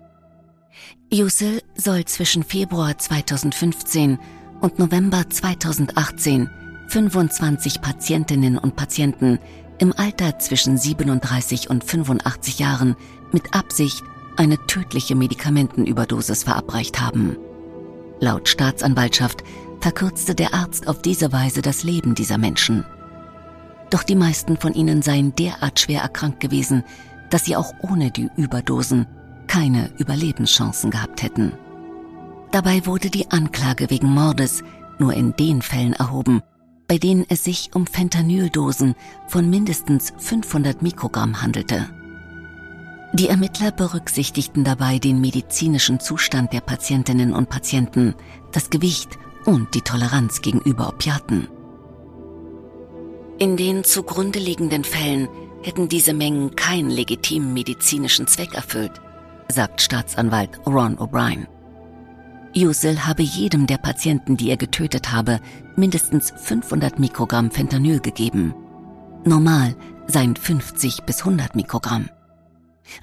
Yusel 1.11 1.63
soll 1.75 2.05
zwischen 2.05 2.43
Februar 2.43 2.95
2015 2.95 4.19
und 4.61 4.77
November 4.77 5.27
2018 5.27 6.51
25 6.87 7.81
Patientinnen 7.81 8.59
und 8.59 8.75
Patienten 8.75 9.39
im 9.79 9.91
Alter 9.97 10.37
zwischen 10.37 10.77
37 10.77 11.67
und 11.71 11.83
85 11.83 12.59
Jahren 12.59 12.95
mit 13.31 13.55
Absicht 13.55 14.03
eine 14.37 14.63
tödliche 14.67 15.15
Medikamentenüberdosis 15.15 16.43
verabreicht 16.43 17.01
haben. 17.01 17.37
Laut 18.19 18.47
Staatsanwaltschaft 18.47 19.43
verkürzte 19.79 20.35
der 20.35 20.53
Arzt 20.53 20.87
auf 20.87 21.01
diese 21.01 21.31
Weise 21.31 21.63
das 21.63 21.81
Leben 21.81 22.13
dieser 22.13 22.37
Menschen. 22.37 22.85
Doch 23.89 24.03
die 24.03 24.15
meisten 24.15 24.57
von 24.57 24.75
ihnen 24.75 25.01
seien 25.01 25.33
derart 25.33 25.79
schwer 25.79 26.03
erkrankt 26.03 26.39
gewesen, 26.39 26.83
dass 27.31 27.45
sie 27.45 27.55
auch 27.55 27.73
ohne 27.81 28.11
die 28.11 28.29
Überdosen 28.37 29.07
keine 29.49 29.91
Überlebenschancen 29.97 30.91
gehabt 30.91 31.23
hätten. 31.23 31.51
Dabei 32.51 32.85
wurde 32.85 33.09
die 33.09 33.29
Anklage 33.31 33.89
wegen 33.89 34.07
Mordes 34.07 34.63
nur 34.99 35.13
in 35.13 35.35
den 35.35 35.61
Fällen 35.61 35.93
erhoben, 35.93 36.41
bei 36.87 36.97
denen 36.97 37.25
es 37.27 37.43
sich 37.43 37.71
um 37.73 37.85
Fentanyl-Dosen 37.85 38.95
von 39.27 39.49
mindestens 39.49 40.13
500 40.17 40.81
Mikrogramm 40.81 41.41
handelte. 41.41 41.89
Die 43.13 43.27
Ermittler 43.27 43.71
berücksichtigten 43.71 44.63
dabei 44.63 44.99
den 44.99 45.19
medizinischen 45.19 45.99
Zustand 45.99 46.53
der 46.53 46.61
Patientinnen 46.61 47.33
und 47.33 47.49
Patienten, 47.49 48.13
das 48.51 48.69
Gewicht 48.69 49.17
und 49.45 49.73
die 49.73 49.81
Toleranz 49.81 50.41
gegenüber 50.41 50.89
Opiaten. 50.89 51.47
In 53.39 53.57
den 53.57 53.83
zugrunde 53.83 54.37
liegenden 54.37 54.83
Fällen 54.83 55.27
hätten 55.63 55.89
diese 55.89 56.13
Mengen 56.13 56.55
keinen 56.55 56.89
legitimen 56.91 57.53
medizinischen 57.53 58.27
Zweck 58.27 58.53
erfüllt, 58.53 59.01
sagt 59.51 59.81
Staatsanwalt 59.81 60.59
Ron 60.65 60.97
O'Brien. 60.97 61.47
Yusil 62.53 63.05
habe 63.05 63.23
jedem 63.23 63.67
der 63.67 63.77
Patienten, 63.77 64.37
die 64.37 64.49
er 64.49 64.57
getötet 64.57 65.11
habe, 65.11 65.39
mindestens 65.75 66.31
500 66.35 66.99
Mikrogramm 66.99 67.51
Fentanyl 67.51 67.99
gegeben. 67.99 68.53
Normal 69.25 69.75
seien 70.07 70.35
50 70.35 71.03
bis 71.03 71.19
100 71.19 71.55
Mikrogramm. 71.55 72.09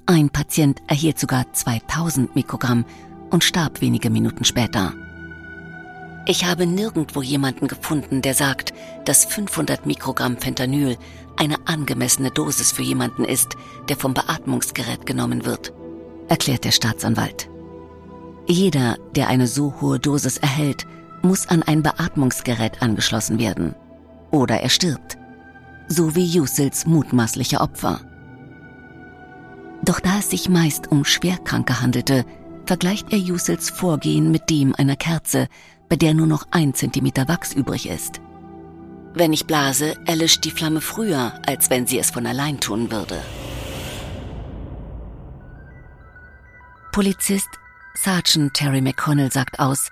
Ein 0.06 0.30
Patient 0.30 0.80
erhielt 0.88 1.18
sogar 1.18 1.52
2000 1.52 2.34
Mikrogramm 2.34 2.84
und 3.30 3.44
starb 3.44 3.80
wenige 3.80 4.10
Minuten 4.10 4.44
später. 4.44 4.94
Ich 6.26 6.44
habe 6.44 6.66
nirgendwo 6.66 7.23
jemanden 7.23 7.68
gefunden, 7.68 8.21
der 8.21 8.34
sagt, 8.34 8.73
dass 9.04 9.25
500 9.26 9.86
Mikrogramm 9.86 10.36
Fentanyl 10.38 10.97
eine 11.36 11.56
angemessene 11.66 12.32
Dosis 12.32 12.73
für 12.73 12.82
jemanden 12.82 13.25
ist, 13.25 13.56
der 13.88 13.97
vom 13.97 14.12
Beatmungsgerät 14.12 15.06
genommen 15.06 15.44
wird, 15.44 15.73
erklärt 16.28 16.65
der 16.65 16.73
Staatsanwalt. 16.73 17.49
Jeder, 18.47 18.97
der 19.15 19.28
eine 19.28 19.47
so 19.47 19.75
hohe 19.80 19.99
Dosis 19.99 20.36
erhält, 20.36 20.86
muss 21.23 21.49
an 21.49 21.62
ein 21.62 21.82
Beatmungsgerät 21.82 22.82
angeschlossen 22.82 23.39
werden. 23.39 23.75
Oder 24.30 24.60
er 24.60 24.69
stirbt. 24.69 25.19
So 25.89 26.15
wie 26.15 26.25
Yusils 26.25 26.86
mutmaßliche 26.86 27.60
Opfer. 27.60 28.00
Doch 29.84 30.00
da 30.00 30.19
es 30.19 30.30
sich 30.30 30.49
meist 30.49 30.91
um 30.91 31.04
Schwerkranke 31.04 31.80
handelte, 31.80 32.25
vergleicht 32.67 33.12
er 33.12 33.19
Yusils 33.19 33.71
Vorgehen 33.71 34.30
mit 34.30 34.50
dem 34.50 34.75
einer 34.75 34.97
Kerze, 34.97 35.49
bei 35.89 35.97
der 35.97 36.15
nur 36.15 36.26
noch 36.26 36.47
ein 36.50 36.75
Zentimeter 36.75 37.28
Wachs 37.28 37.52
übrig 37.52 37.89
ist. 37.89 38.21
Wenn 39.15 39.32
ich 39.32 39.47
blase, 39.47 39.95
erlischt 40.04 40.45
die 40.45 40.50
Flamme 40.50 40.80
früher, 40.80 41.32
als 41.47 41.71
wenn 41.71 41.86
sie 41.86 41.99
es 41.99 42.10
von 42.10 42.26
allein 42.26 42.60
tun 42.60 42.91
würde. 42.91 43.21
Polizist 46.97 47.50
Sergeant 47.93 48.54
Terry 48.54 48.80
McConnell 48.80 49.30
sagt 49.30 49.59
aus, 49.59 49.91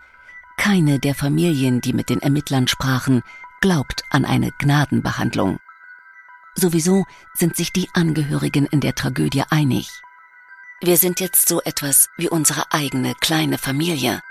keine 0.56 0.98
der 0.98 1.14
Familien, 1.14 1.82
die 1.82 1.92
mit 1.92 2.08
den 2.08 2.22
Ermittlern 2.22 2.66
sprachen, 2.66 3.20
glaubt 3.60 4.04
an 4.08 4.24
eine 4.24 4.52
Gnadenbehandlung. 4.52 5.58
Sowieso 6.54 7.04
sind 7.34 7.56
sich 7.56 7.74
die 7.74 7.90
Angehörigen 7.92 8.64
in 8.64 8.80
der 8.80 8.94
Tragödie 8.94 9.42
einig. 9.50 9.90
Wir 10.80 10.96
sind 10.96 11.20
jetzt 11.20 11.46
so 11.46 11.60
etwas 11.60 12.08
wie 12.16 12.30
unsere 12.30 12.72
eigene 12.72 13.14
kleine 13.20 13.58
Familie. 13.58 14.22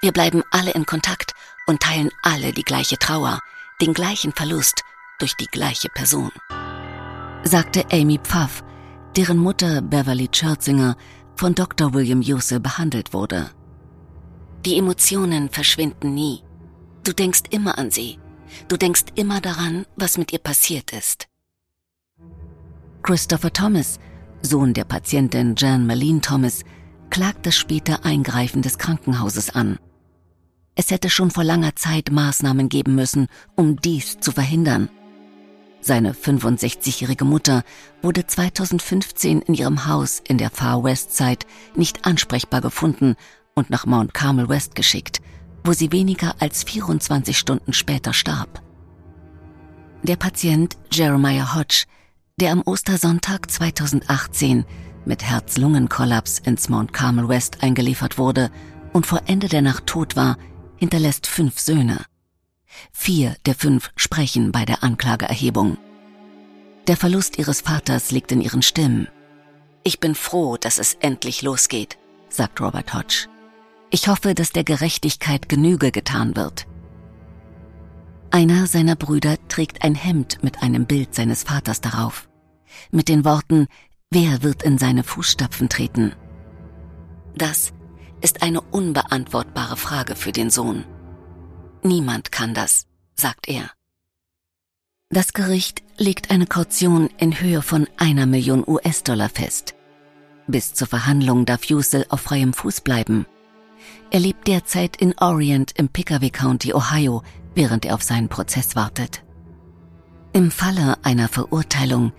Wir 0.00 0.12
bleiben 0.12 0.44
alle 0.52 0.70
in 0.70 0.86
Kontakt 0.86 1.34
und 1.66 1.82
teilen 1.82 2.12
alle 2.22 2.52
die 2.52 2.62
gleiche 2.62 2.96
Trauer, 2.96 3.40
den 3.80 3.92
gleichen 3.92 4.32
Verlust 4.32 4.84
durch 5.18 5.34
die 5.34 5.48
gleiche 5.48 5.88
Person. 5.88 6.30
Sagte 7.42 7.84
Amy 7.90 8.20
Pfaff, 8.22 8.62
deren 9.16 9.38
Mutter 9.38 9.82
Beverly 9.82 10.28
Scherzinger 10.32 10.96
von 11.36 11.54
Dr. 11.54 11.94
William 11.94 12.22
Yuse 12.22 12.60
behandelt 12.60 13.12
wurde. 13.12 13.50
Die 14.64 14.78
Emotionen 14.78 15.48
verschwinden 15.50 16.14
nie. 16.14 16.42
Du 17.04 17.12
denkst 17.12 17.42
immer 17.50 17.78
an 17.78 17.90
sie. 17.90 18.18
Du 18.68 18.76
denkst 18.76 19.04
immer 19.14 19.40
daran, 19.40 19.84
was 19.96 20.16
mit 20.16 20.32
ihr 20.32 20.38
passiert 20.38 20.92
ist. 20.92 21.26
Christopher 23.02 23.52
Thomas, 23.52 23.98
Sohn 24.40 24.72
der 24.72 24.84
Patientin 24.84 25.54
Jan 25.56 25.86
Malene 25.86 26.20
Thomas, 26.20 26.62
klagt 27.10 27.44
das 27.46 27.56
späte 27.56 28.04
Eingreifen 28.04 28.62
des 28.62 28.78
Krankenhauses 28.78 29.54
an. 29.54 29.78
Es 30.74 30.90
hätte 30.90 31.10
schon 31.10 31.30
vor 31.30 31.44
langer 31.44 31.76
Zeit 31.76 32.10
Maßnahmen 32.10 32.68
geben 32.68 32.94
müssen, 32.94 33.28
um 33.56 33.76
dies 33.76 34.18
zu 34.20 34.32
verhindern. 34.32 34.88
Seine 35.86 36.14
65-jährige 36.14 37.26
Mutter 37.26 37.62
wurde 38.00 38.26
2015 38.26 39.42
in 39.42 39.52
ihrem 39.52 39.86
Haus 39.86 40.22
in 40.26 40.38
der 40.38 40.48
Far 40.48 40.82
West 40.82 41.14
Side 41.14 41.44
nicht 41.76 42.06
ansprechbar 42.06 42.62
gefunden 42.62 43.16
und 43.54 43.68
nach 43.68 43.84
Mount 43.84 44.14
Carmel 44.14 44.48
West 44.48 44.76
geschickt, 44.76 45.20
wo 45.62 45.74
sie 45.74 45.92
weniger 45.92 46.36
als 46.38 46.64
24 46.64 47.36
Stunden 47.36 47.74
später 47.74 48.14
starb. 48.14 48.62
Der 50.02 50.16
Patient 50.16 50.74
Jeremiah 50.90 51.54
Hodge, 51.54 51.84
der 52.40 52.52
am 52.52 52.62
Ostersonntag 52.62 53.50
2018 53.50 54.64
mit 55.04 55.22
Herz-Lungen-Kollaps 55.22 56.38
ins 56.38 56.70
Mount 56.70 56.94
Carmel 56.94 57.28
West 57.28 57.62
eingeliefert 57.62 58.16
wurde 58.16 58.50
und 58.94 59.04
vor 59.04 59.20
Ende 59.26 59.48
der 59.48 59.60
Nacht 59.60 59.84
tot 59.86 60.16
war, 60.16 60.38
hinterlässt 60.76 61.26
fünf 61.26 61.58
Söhne. 61.58 62.06
Vier 62.92 63.36
der 63.46 63.54
fünf 63.54 63.90
sprechen 63.96 64.52
bei 64.52 64.64
der 64.64 64.82
Anklageerhebung. 64.82 65.78
Der 66.86 66.96
Verlust 66.96 67.38
ihres 67.38 67.62
Vaters 67.62 68.10
liegt 68.10 68.32
in 68.32 68.40
ihren 68.40 68.62
Stimmen. 68.62 69.08
Ich 69.84 70.00
bin 70.00 70.14
froh, 70.14 70.56
dass 70.56 70.78
es 70.78 70.94
endlich 70.94 71.42
losgeht, 71.42 71.98
sagt 72.28 72.60
Robert 72.60 72.94
Hodge. 72.94 73.28
Ich 73.90 74.08
hoffe, 74.08 74.34
dass 74.34 74.50
der 74.50 74.64
Gerechtigkeit 74.64 75.48
Genüge 75.48 75.92
getan 75.92 76.36
wird. 76.36 76.66
Einer 78.30 78.66
seiner 78.66 78.96
Brüder 78.96 79.36
trägt 79.48 79.84
ein 79.84 79.94
Hemd 79.94 80.42
mit 80.42 80.62
einem 80.62 80.86
Bild 80.86 81.14
seines 81.14 81.44
Vaters 81.44 81.80
darauf. 81.80 82.28
Mit 82.90 83.08
den 83.08 83.24
Worten, 83.24 83.68
wer 84.10 84.42
wird 84.42 84.62
in 84.62 84.78
seine 84.78 85.04
Fußstapfen 85.04 85.68
treten? 85.68 86.12
Das 87.36 87.72
ist 88.20 88.42
eine 88.42 88.60
unbeantwortbare 88.60 89.76
Frage 89.76 90.16
für 90.16 90.32
den 90.32 90.50
Sohn. 90.50 90.84
Niemand 91.84 92.32
kann 92.32 92.54
das, 92.54 92.86
sagt 93.14 93.46
er. 93.46 93.70
Das 95.10 95.34
Gericht 95.34 95.82
legt 95.98 96.30
eine 96.30 96.46
Kaution 96.46 97.10
in 97.18 97.38
Höhe 97.40 97.60
von 97.60 97.86
einer 97.98 98.24
Million 98.24 98.64
US-Dollar 98.66 99.28
fest. 99.28 99.74
Bis 100.46 100.72
zur 100.72 100.88
Verhandlung 100.88 101.44
darf 101.44 101.66
Yusel 101.66 102.06
auf 102.08 102.22
freiem 102.22 102.54
Fuß 102.54 102.80
bleiben. 102.80 103.26
Er 104.10 104.20
lebt 104.20 104.48
derzeit 104.48 104.96
in 104.96 105.16
Orient 105.18 105.72
im 105.76 105.90
Pickaway 105.90 106.30
County, 106.30 106.72
Ohio, 106.72 107.22
während 107.54 107.84
er 107.84 107.94
auf 107.94 108.02
seinen 108.02 108.30
Prozess 108.30 108.74
wartet. 108.76 109.22
Im 110.32 110.50
Falle 110.50 110.96
einer 111.04 111.28
Verurteilung 111.28 112.12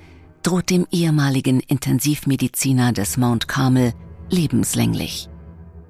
droht 0.43 0.69
dem 0.69 0.86
ehemaligen 0.91 1.60
Intensivmediziner 1.60 2.93
des 2.93 3.17
Mount 3.17 3.47
Carmel 3.47 3.93
lebenslänglich. 4.30 5.28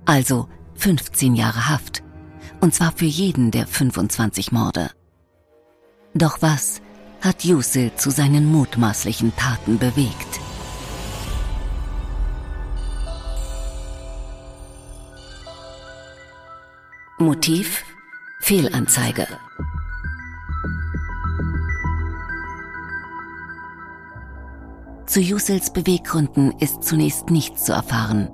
Also 0.05 0.47
15 0.75 1.35
Jahre 1.35 1.69
Haft. 1.69 2.04
Und 2.61 2.73
zwar 2.73 2.91
für 2.91 3.05
jeden 3.05 3.51
der 3.51 3.67
25 3.67 4.51
Morde. 4.51 4.89
Doch 6.13 6.41
was 6.41 6.81
hat 7.21 7.43
Yusil 7.43 7.91
zu 7.95 8.09
seinen 8.09 8.51
mutmaßlichen 8.51 9.35
Taten 9.35 9.77
bewegt? 9.77 10.39
Motiv 17.17 17.83
Fehlanzeige. 18.41 19.27
Zu 25.07 25.21
Yusels 25.21 25.71
Beweggründen 25.71 26.51
ist 26.59 26.83
zunächst 26.83 27.29
nichts 27.29 27.63
zu 27.63 27.71
erfahren. 27.71 28.29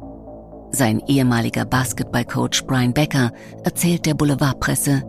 Sein 0.71 1.01
ehemaliger 1.07 1.65
Basketballcoach 1.65 2.65
Brian 2.65 2.93
Becker 2.93 3.31
erzählt 3.63 4.05
der 4.05 4.13
Boulevardpresse, 4.13 5.03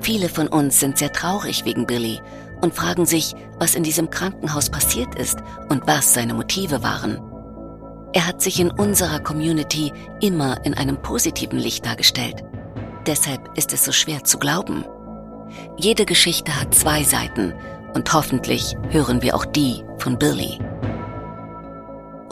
Viele 0.00 0.28
von 0.28 0.48
uns 0.48 0.78
sind 0.78 0.98
sehr 0.98 1.12
traurig 1.12 1.64
wegen 1.64 1.86
Billy 1.86 2.20
und 2.60 2.74
fragen 2.74 3.06
sich, 3.06 3.34
was 3.58 3.74
in 3.74 3.82
diesem 3.82 4.10
Krankenhaus 4.10 4.70
passiert 4.70 5.14
ist 5.16 5.38
und 5.68 5.86
was 5.86 6.14
seine 6.14 6.34
Motive 6.34 6.82
waren. 6.82 7.20
Er 8.12 8.26
hat 8.26 8.40
sich 8.40 8.60
in 8.60 8.70
unserer 8.70 9.20
Community 9.20 9.92
immer 10.20 10.64
in 10.64 10.74
einem 10.74 11.00
positiven 11.02 11.58
Licht 11.58 11.84
dargestellt. 11.84 12.44
Deshalb 13.06 13.56
ist 13.58 13.72
es 13.72 13.84
so 13.84 13.92
schwer 13.92 14.24
zu 14.24 14.38
glauben. 14.38 14.84
Jede 15.76 16.06
Geschichte 16.06 16.58
hat 16.58 16.74
zwei 16.74 17.02
Seiten 17.02 17.52
und 17.94 18.12
hoffentlich 18.12 18.76
hören 18.90 19.22
wir 19.22 19.34
auch 19.34 19.44
die 19.44 19.82
von 19.98 20.18
Billy. 20.18 20.58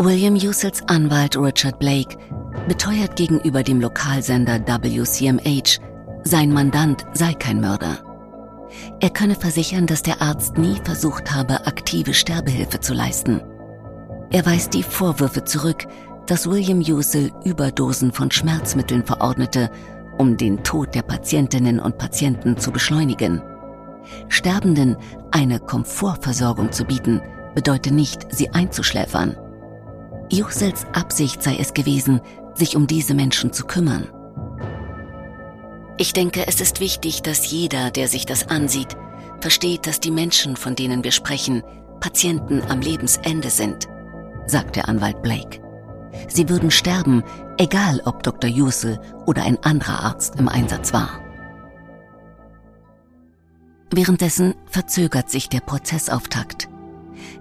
William 0.05 0.35
Usels 0.35 0.83
Anwalt 0.87 1.35
Richard 1.35 1.79
Blake 1.79 2.19
beteuert 2.69 3.17
gegenüber 3.17 3.63
dem 3.63 3.81
Lokalsender 3.81 4.61
WCMH, 4.61 5.81
sein 6.25 6.53
Mandant 6.53 7.07
sei 7.15 7.33
kein 7.33 7.59
Mörder. 7.59 8.01
Er 9.01 9.09
könne 9.09 9.35
versichern, 9.35 9.87
dass 9.87 10.03
der 10.03 10.21
Arzt 10.21 10.59
nie 10.59 10.77
versucht 10.85 11.35
habe, 11.35 11.67
aktive 11.67 12.13
Sterbehilfe 12.13 12.81
zu 12.81 12.93
leisten. 12.93 13.41
Er 14.31 14.45
weist 14.45 14.75
die 14.75 14.83
Vorwürfe 14.83 15.45
zurück, 15.45 15.87
dass 16.27 16.51
William 16.51 16.81
Usel 16.81 17.33
Überdosen 17.43 18.13
von 18.13 18.31
Schmerzmitteln 18.31 19.07
verordnete 19.07 19.71
um 20.19 20.37
den 20.37 20.63
Tod 20.63 20.95
der 20.95 21.03
Patientinnen 21.03 21.81
und 21.81 21.97
Patienten 21.97 22.59
zu 22.59 22.73
beschleunigen. 22.73 23.41
Sterbenden 24.29 24.99
eine 25.31 25.61
Komfortversorgung 25.61 26.73
zu 26.73 26.85
bieten, 26.85 27.23
bedeutet 27.55 27.95
nicht, 27.95 28.27
sie 28.31 28.51
einzuschläfern. 28.51 29.37
Jusels 30.35 30.85
Absicht 30.93 31.45
sei 31.45 31.57
es 31.59 31.75
gewesen, 31.75 32.21
sich 32.55 32.75
um 32.75 32.89
diese 32.89 33.15
Menschen 33.15 33.53
zu 33.53 33.67
kümmern. 33.67 34.09
Ich 35.97 36.13
denke, 36.13 36.49
es 36.49 36.61
ist 36.61 36.81
wichtig, 36.81 37.23
dass 37.23 37.49
jeder, 37.53 37.93
der 37.93 38.09
sich 38.09 38.27
das 38.27 38.49
ansieht, 38.49 38.97
versteht, 39.41 39.87
dass 39.87 40.01
die 40.01 40.11
Menschen, 40.11 40.57
von 40.57 40.75
denen 40.75 41.05
wir 41.05 41.13
sprechen, 41.13 41.63
Patienten 42.01 42.63
am 42.69 42.81
Lebensende 42.81 43.49
sind, 43.49 43.87
sagt 44.47 44.75
der 44.75 44.89
Anwalt 44.89 45.23
Blake. 45.23 45.61
Sie 46.29 46.49
würden 46.49 46.73
sterben, 46.73 47.23
egal 47.57 48.01
ob 48.05 48.25
Dr. 48.25 48.51
Yusel 48.51 48.99
oder 49.27 49.45
ein 49.45 49.63
anderer 49.63 50.01
Arzt 50.01 50.35
im 50.37 50.49
Einsatz 50.49 50.93
war. 50.93 51.21
Währenddessen 53.93 54.55
verzögert 54.67 55.31
sich 55.31 55.49
der 55.49 55.61
Prozessauftakt. 55.61 56.69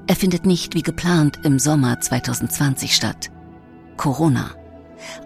Er 0.08 0.16
findet 0.16 0.46
nicht 0.46 0.76
wie 0.76 0.82
geplant 0.82 1.40
im 1.44 1.60
Sommer 1.60 2.00
2020 2.00 2.96
statt. 2.96 3.32
Corona. 3.96 4.52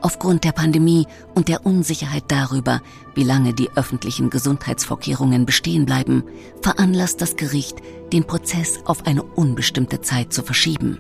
Aufgrund 0.02 0.44
der 0.44 0.52
Pandemie 0.52 1.08
und 1.36 1.48
der 1.48 1.66
Unsicherheit 1.66 2.26
darüber, 2.28 2.82
wie 3.16 3.24
lange 3.24 3.54
die 3.54 3.70
öffentlichen 3.76 4.30
Gesundheitsvorkehrungen 4.30 5.46
bestehen 5.46 5.86
bleiben, 5.86 6.24
veranlasst 6.62 7.22
das 7.22 7.36
Gericht, 7.36 7.78
den 8.12 8.26
Prozess 8.26 8.80
auf 8.86 9.06
eine 9.06 9.24
unbestimmte 9.24 10.02
Zeit 10.02 10.34
zu 10.34 10.44
verschieben. 10.44 11.00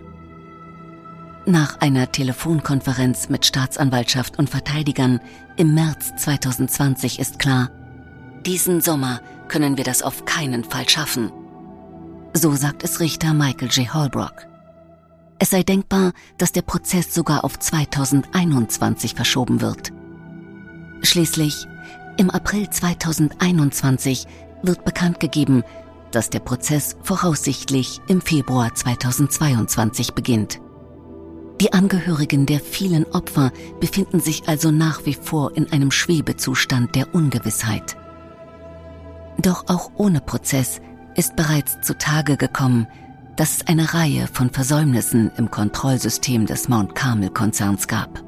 Nach 1.46 1.80
einer 1.80 2.12
Telefonkonferenz 2.12 3.30
mit 3.30 3.46
Staatsanwaltschaft 3.46 4.38
und 4.38 4.50
Verteidigern 4.50 5.22
im 5.56 5.74
März 5.74 6.12
2020 6.18 7.20
ist 7.20 7.40
klar, 7.40 7.72
diesen 8.46 8.82
Sommer 8.82 9.22
können 9.48 9.78
wir 9.78 9.84
das 9.84 10.02
auf 10.02 10.26
keinen 10.26 10.64
Fall 10.64 10.90
schaffen. 10.90 11.32
So 12.34 12.54
sagt 12.56 12.84
es 12.84 13.00
Richter 13.00 13.34
Michael 13.34 13.70
J. 13.70 13.94
Holbrook. 13.94 14.46
Es 15.40 15.52
sei 15.52 15.64
denkbar, 15.64 16.14
dass 16.38 16.52
der 16.52 16.62
Prozess 16.64 17.14
sogar 17.14 17.44
auf 17.44 17.60
2021 17.60 19.14
verschoben 19.14 19.62
wird. 19.62 19.92
Schließlich, 21.04 21.68
im 22.18 22.30
April 22.32 22.70
2021 22.70 24.26
wird 24.64 24.84
bekannt 24.84 25.20
gegeben, 25.20 25.64
dass 26.12 26.30
der 26.30 26.40
Prozess 26.40 26.98
voraussichtlich 27.04 28.02
im 28.08 28.22
Februar 28.22 28.74
2022 28.74 30.14
beginnt. 30.14 30.60
Die 31.62 31.74
Angehörigen 31.74 32.46
der 32.46 32.60
vielen 32.60 33.06
Opfer 33.06 33.52
befinden 33.80 34.20
sich 34.20 34.48
also 34.48 34.72
nach 34.72 35.06
wie 35.06 35.16
vor 35.16 35.56
in 35.56 35.72
einem 35.72 35.92
Schwebezustand 35.92 36.96
der 36.96 37.14
Ungewissheit. 37.14 37.98
Doch 39.40 39.66
auch 39.68 39.92
ohne 39.96 40.22
Prozess 40.22 40.82
ist 41.18 41.36
bereits 41.36 41.82
zutage 41.82 42.38
gekommen, 42.38 42.88
dass 43.36 43.58
es 43.58 43.68
eine 43.68 43.94
Reihe 43.94 44.28
von 44.32 44.50
Versäumnissen 44.52 45.32
im 45.36 45.52
Kontrollsystem 45.52 46.46
des 46.46 46.70
Mount 46.70 46.96
Carmel-Konzerns 46.96 47.88
gab. 47.88 48.24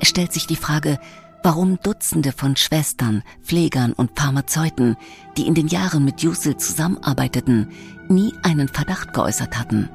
Es 0.00 0.08
stellt 0.08 0.32
sich 0.32 0.46
die 0.46 0.56
Frage, 0.56 0.98
warum 1.42 1.78
Dutzende 1.82 2.32
von 2.32 2.56
Schwestern, 2.56 3.22
Pflegern 3.42 3.92
und 3.92 4.18
Pharmazeuten, 4.18 4.96
die 5.36 5.46
in 5.46 5.54
den 5.54 5.68
Jahren 5.68 6.04
mit 6.04 6.20
Jusel 6.20 6.56
zusammenarbeiteten, 6.56 7.70
nie 8.08 8.34
einen 8.42 8.68
Verdacht 8.68 9.14
geäußert 9.14 9.58
hatten. 9.58 9.88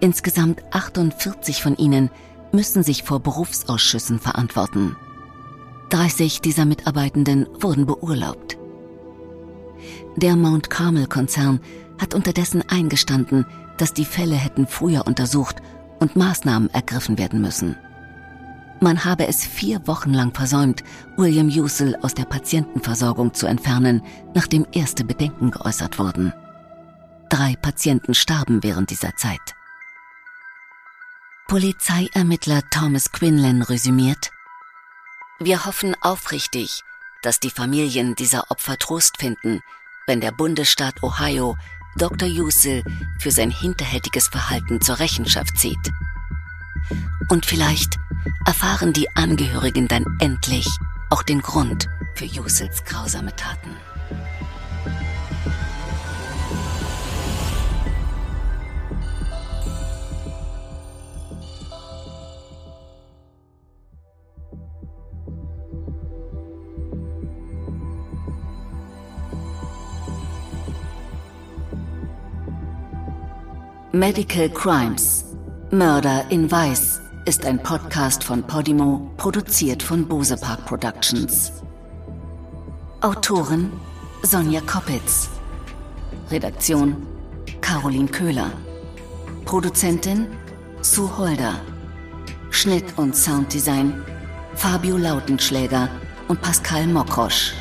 Insgesamt 0.00 0.62
48 0.72 1.62
von 1.62 1.76
ihnen 1.76 2.10
müssen 2.52 2.82
sich 2.82 3.02
vor 3.04 3.20
Berufsausschüssen 3.20 4.18
verantworten. 4.18 4.96
30 5.90 6.40
dieser 6.40 6.64
Mitarbeitenden 6.64 7.46
wurden 7.60 7.86
beurlaubt. 7.86 8.58
Der 10.16 10.36
Mount 10.36 10.70
Carmel-Konzern 10.70 11.60
hat 12.00 12.14
unterdessen 12.14 12.62
eingestanden, 12.68 13.46
dass 13.76 13.92
die 13.92 14.04
Fälle 14.04 14.36
hätten 14.36 14.66
früher 14.66 15.06
untersucht 15.06 15.56
und 16.00 16.16
Maßnahmen 16.16 16.70
ergriffen 16.72 17.18
werden 17.18 17.40
müssen. 17.40 17.76
Man 18.80 19.04
habe 19.04 19.26
es 19.26 19.44
vier 19.44 19.86
Wochen 19.86 20.12
lang 20.12 20.34
versäumt, 20.34 20.84
William 21.16 21.48
Usel 21.48 21.96
aus 22.02 22.14
der 22.14 22.24
Patientenversorgung 22.24 23.32
zu 23.32 23.46
entfernen, 23.46 24.02
nachdem 24.34 24.66
erste 24.72 25.04
Bedenken 25.04 25.50
geäußert 25.50 25.98
wurden. 25.98 26.32
Drei 27.30 27.56
Patienten 27.56 28.14
starben 28.14 28.62
während 28.62 28.90
dieser 28.90 29.16
Zeit. 29.16 29.54
Polizeiermittler 31.48 32.62
Thomas 32.70 33.12
Quinlan 33.12 33.62
resümiert, 33.62 34.30
wir 35.40 35.64
hoffen 35.66 35.96
aufrichtig, 36.00 36.84
dass 37.24 37.40
die 37.40 37.50
Familien 37.50 38.14
dieser 38.14 38.50
Opfer 38.50 38.78
Trost 38.78 39.16
finden, 39.18 39.60
wenn 40.06 40.20
der 40.20 40.30
Bundesstaat 40.30 41.02
Ohio 41.02 41.56
Dr. 41.96 42.28
Yusel 42.28 42.82
für 43.18 43.30
sein 43.30 43.50
hinterhältiges 43.50 44.28
Verhalten 44.28 44.80
zur 44.80 44.98
Rechenschaft 44.98 45.56
zieht. 45.56 45.90
Und 47.28 47.46
vielleicht 47.46 47.96
erfahren 48.44 48.92
die 48.92 49.08
Angehörigen 49.16 49.88
dann 49.88 50.04
endlich 50.20 50.68
auch 51.08 51.22
den 51.22 51.40
Grund 51.40 51.88
für 52.14 52.26
Yusels 52.26 52.84
grausame 52.84 53.34
Taten. 53.34 53.74
Medical 73.94 74.50
Crimes 74.50 75.24
Mörder 75.70 76.24
in 76.28 76.50
Weiß 76.50 77.00
ist 77.26 77.46
ein 77.46 77.62
Podcast 77.62 78.24
von 78.24 78.42
Podimo, 78.42 79.12
produziert 79.16 79.84
von 79.84 80.08
Bose 80.08 80.36
Park 80.36 80.64
Productions. 80.64 81.62
Autorin 83.02 83.70
Sonja 84.24 84.60
Koppitz. 84.62 85.28
Redaktion 86.28 87.06
Caroline 87.60 88.08
Köhler. 88.08 88.50
Produzentin 89.44 90.26
Sue 90.80 91.16
Holder. 91.16 91.54
Schnitt 92.50 92.98
und 92.98 93.14
Sounddesign 93.14 94.02
Fabio 94.56 94.96
Lautenschläger 94.96 95.88
und 96.26 96.42
Pascal 96.42 96.88
Mokrosch. 96.88 97.54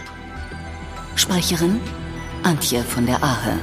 Sprecherin 1.15 1.79
Antje 2.41 2.81
von 2.81 3.05
der 3.05 3.23
Ahe. 3.23 3.59